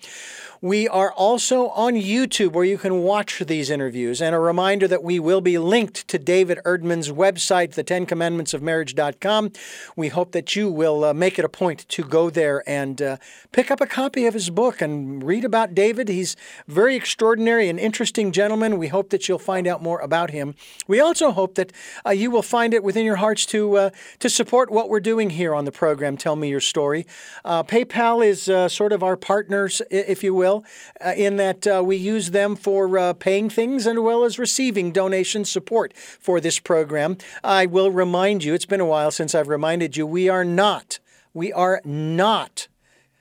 [0.64, 4.22] We are also on YouTube where you can watch these interviews.
[4.22, 8.54] And a reminder that we will be linked to David Erdman's website, the Ten Commandments
[8.54, 9.50] of Marriage.com.
[9.96, 13.16] We hope that you will uh, make it a point to go there and uh,
[13.50, 16.06] pick up a copy of his book and read about David.
[16.06, 16.36] He's
[16.68, 18.78] very extraordinary and interesting gentleman.
[18.78, 20.54] We hope that you'll find out more about him.
[20.86, 21.72] We also hope that
[22.06, 23.90] uh, you will find it within your hearts to uh,
[24.20, 26.16] to support what we're doing here on the program.
[26.16, 27.04] Tell me your story.
[27.44, 30.64] Uh, PayPal is uh, sort of our partners, if you will will,
[31.04, 34.92] uh, in that uh, we use them for uh, paying things as well as receiving
[34.92, 37.16] donation support for this program.
[37.42, 40.98] I will remind you, it's been a while since I've reminded you, we are not,
[41.34, 42.68] we are not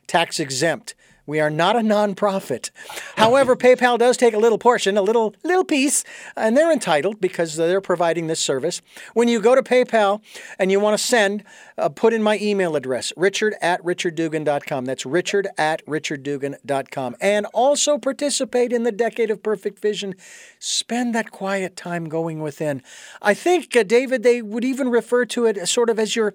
[0.08, 0.96] tax exempt.
[1.32, 2.72] We are not a nonprofit.
[3.16, 6.04] However, PayPal does take a little portion, a little little piece,
[6.36, 8.82] and they're entitled because they're providing this service.
[9.14, 10.22] When you go to PayPal
[10.60, 11.46] and you want to send,
[11.78, 14.84] uh, put in my email address, richard at richarddugan.com.
[14.84, 17.16] That's richard at richarddugan.com.
[17.22, 20.16] And also participate in the Decade of Perfect Vision.
[20.60, 22.84] Spend that quiet time going within.
[23.22, 26.34] I think, uh, David, they would even refer to it sort of as your,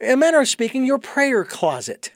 [0.00, 2.10] a manner of speaking, your prayer closet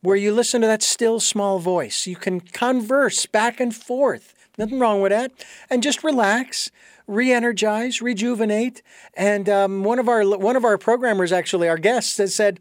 [0.00, 2.06] where you listen to that still small voice.
[2.06, 4.34] You can converse back and forth.
[4.56, 5.32] Nothing wrong with that.
[5.70, 6.70] And just relax,
[7.06, 8.82] re-energize, rejuvenate.
[9.14, 12.60] And um, one of our one of our programmers, actually, our guests, has said,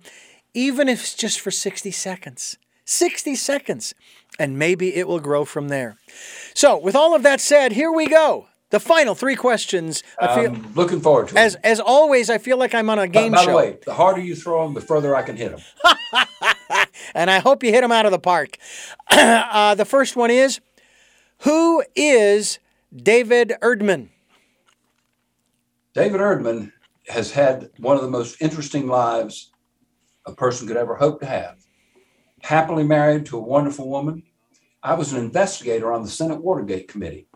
[0.54, 3.94] even if it's just for 60 seconds, 60 seconds,
[4.40, 5.98] and maybe it will grow from there.
[6.54, 8.48] So, with all of that said, here we go.
[8.70, 10.04] The final three questions.
[10.20, 11.62] I feel um, looking forward to as it.
[11.64, 12.30] as always.
[12.30, 13.54] I feel like I'm on a game by, by show.
[13.54, 15.62] By the way, the harder you throw them, the further I can hit them.
[17.16, 18.58] and I hope you hit them out of the park.
[19.10, 20.60] uh, the first one is,
[21.40, 22.60] who is
[22.94, 24.10] David Erdman?
[25.94, 26.74] David Erdman
[27.08, 29.52] has had one of the most interesting lives
[30.26, 31.56] a person could ever hope to have.
[32.42, 34.24] Happily married to a wonderful woman.
[34.84, 37.28] I was an investigator on the Senate Watergate Committee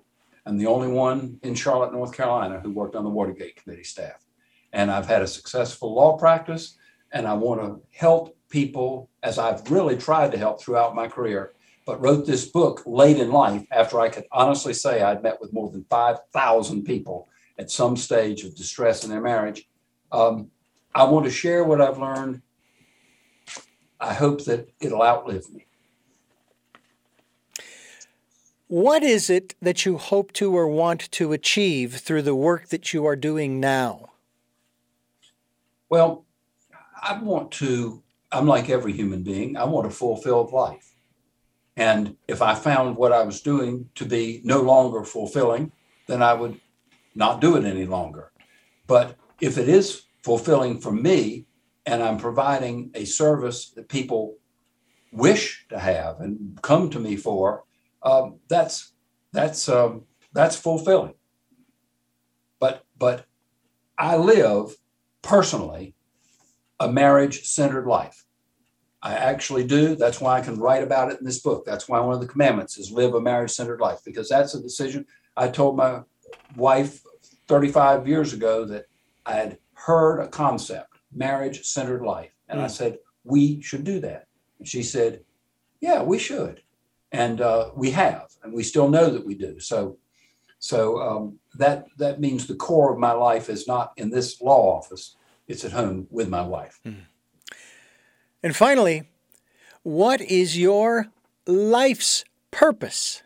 [0.45, 4.25] I'm the only one in Charlotte, North Carolina, who worked on the Watergate Committee staff.
[4.73, 6.77] And I've had a successful law practice,
[7.11, 11.53] and I want to help people as I've really tried to help throughout my career,
[11.85, 15.53] but wrote this book late in life after I could honestly say I'd met with
[15.53, 17.27] more than 5,000 people
[17.59, 19.67] at some stage of distress in their marriage.
[20.11, 20.49] Um,
[20.93, 22.41] I want to share what I've learned.
[23.99, 25.67] I hope that it'll outlive me.
[28.71, 32.93] What is it that you hope to or want to achieve through the work that
[32.93, 34.11] you are doing now?
[35.89, 36.23] Well,
[37.03, 40.93] I want to, I'm like every human being, I want a fulfilled life.
[41.75, 45.73] And if I found what I was doing to be no longer fulfilling,
[46.07, 46.57] then I would
[47.13, 48.31] not do it any longer.
[48.87, 51.45] But if it is fulfilling for me
[51.85, 54.37] and I'm providing a service that people
[55.11, 57.65] wish to have and come to me for,
[58.03, 58.93] um, that's
[59.31, 60.03] that's um,
[60.33, 61.13] that's fulfilling.
[62.59, 63.25] But but
[63.97, 64.75] I live
[65.21, 65.95] personally
[66.79, 68.25] a marriage centered life.
[69.03, 69.95] I actually do.
[69.95, 71.65] That's why I can write about it in this book.
[71.65, 74.61] That's why one of the commandments is live a marriage centered life because that's a
[74.61, 75.05] decision
[75.35, 76.01] I told my
[76.55, 77.01] wife
[77.47, 78.85] 35 years ago that
[79.25, 82.31] I had heard a concept, marriage centered life.
[82.47, 82.63] And mm.
[82.63, 84.27] I said, we should do that.
[84.59, 85.23] And she said,
[85.79, 86.61] yeah, we should
[87.11, 89.59] and uh, we have, and we still know that we do.
[89.59, 89.97] So,
[90.59, 94.77] so um, that that means the core of my life is not in this law
[94.77, 95.15] office;
[95.47, 96.79] it's at home with my wife.
[96.85, 97.05] Mm.
[98.43, 99.09] And finally,
[99.83, 101.07] what is your
[101.45, 103.21] life's purpose?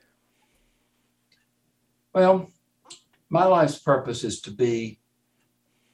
[2.13, 2.49] Well,
[3.29, 4.99] my life's purpose is to be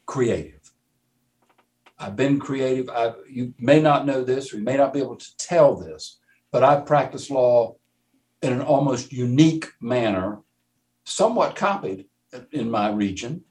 [0.06, 0.72] creative.
[1.98, 2.90] I've been creative.
[2.90, 6.20] I, you may not know this, or you may not be able to tell this,
[6.52, 7.76] but I've practiced law
[8.42, 10.40] in an almost unique manner,
[11.04, 12.06] somewhat copied
[12.52, 13.44] in my region.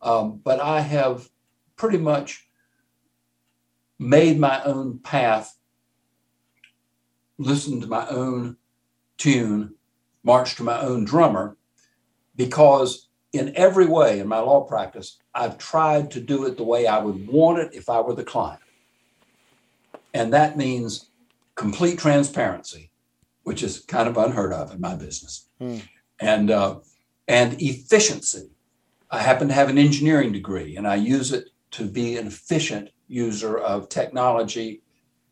[0.00, 1.28] Um, but I have
[1.76, 2.46] pretty much
[3.98, 5.56] made my own path,
[7.38, 8.56] listened to my own
[9.16, 9.74] tune,
[10.24, 11.56] marched to my own drummer,
[12.34, 16.86] because in every way in my law practice, I've tried to do it the way
[16.86, 18.60] I would want it if I were the client.
[20.14, 21.08] And that means
[21.54, 22.90] complete transparency,
[23.44, 25.78] which is kind of unheard of in my business, hmm.
[26.20, 26.78] and, uh,
[27.28, 28.50] and efficiency.
[29.10, 32.90] I happen to have an engineering degree and I use it to be an efficient
[33.08, 34.82] user of technology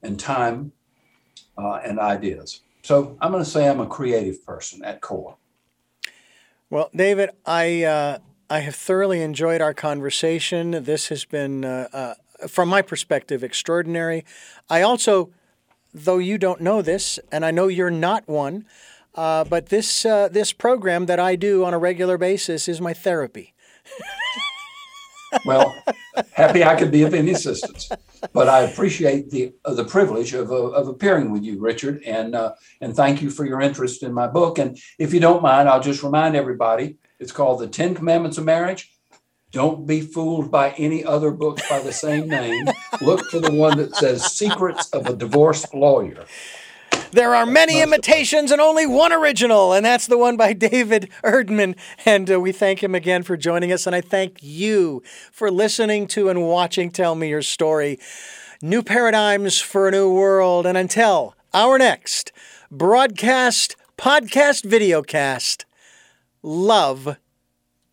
[0.02, 0.72] and time
[1.56, 2.60] uh, and ideas.
[2.82, 5.36] So I'm going to say I'm a creative person at core.
[6.70, 8.18] Well, David, I uh,
[8.50, 10.82] I have thoroughly enjoyed our conversation.
[10.82, 14.24] This has been, uh, uh, from my perspective, extraordinary.
[14.68, 15.30] I also,
[15.94, 18.64] though you don't know this, and I know you're not one,
[19.14, 22.94] uh, but this uh, this program that I do on a regular basis is my
[22.94, 23.54] therapy.
[25.44, 25.74] well,
[26.32, 27.90] happy I could be of any assistance.
[28.32, 32.34] But I appreciate the uh, the privilege of, uh, of appearing with you, Richard, and
[32.34, 34.58] uh, and thank you for your interest in my book.
[34.58, 38.44] And if you don't mind, I'll just remind everybody it's called The Ten Commandments of
[38.44, 38.90] Marriage.
[39.52, 42.68] Don't be fooled by any other books by the same name.
[43.00, 46.24] Look for the one that says Secrets of a Divorced Lawyer.
[47.12, 51.76] There are many imitations and only one original, and that's the one by David Erdman.
[52.04, 55.02] And uh, we thank him again for joining us, and I thank you
[55.32, 57.98] for listening to and watching Tell Me Your Story.
[58.62, 60.66] New paradigms for a new world.
[60.66, 62.30] And until our next
[62.70, 65.64] broadcast, podcast, videocast,
[66.42, 67.16] love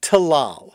[0.01, 0.66] to Lal.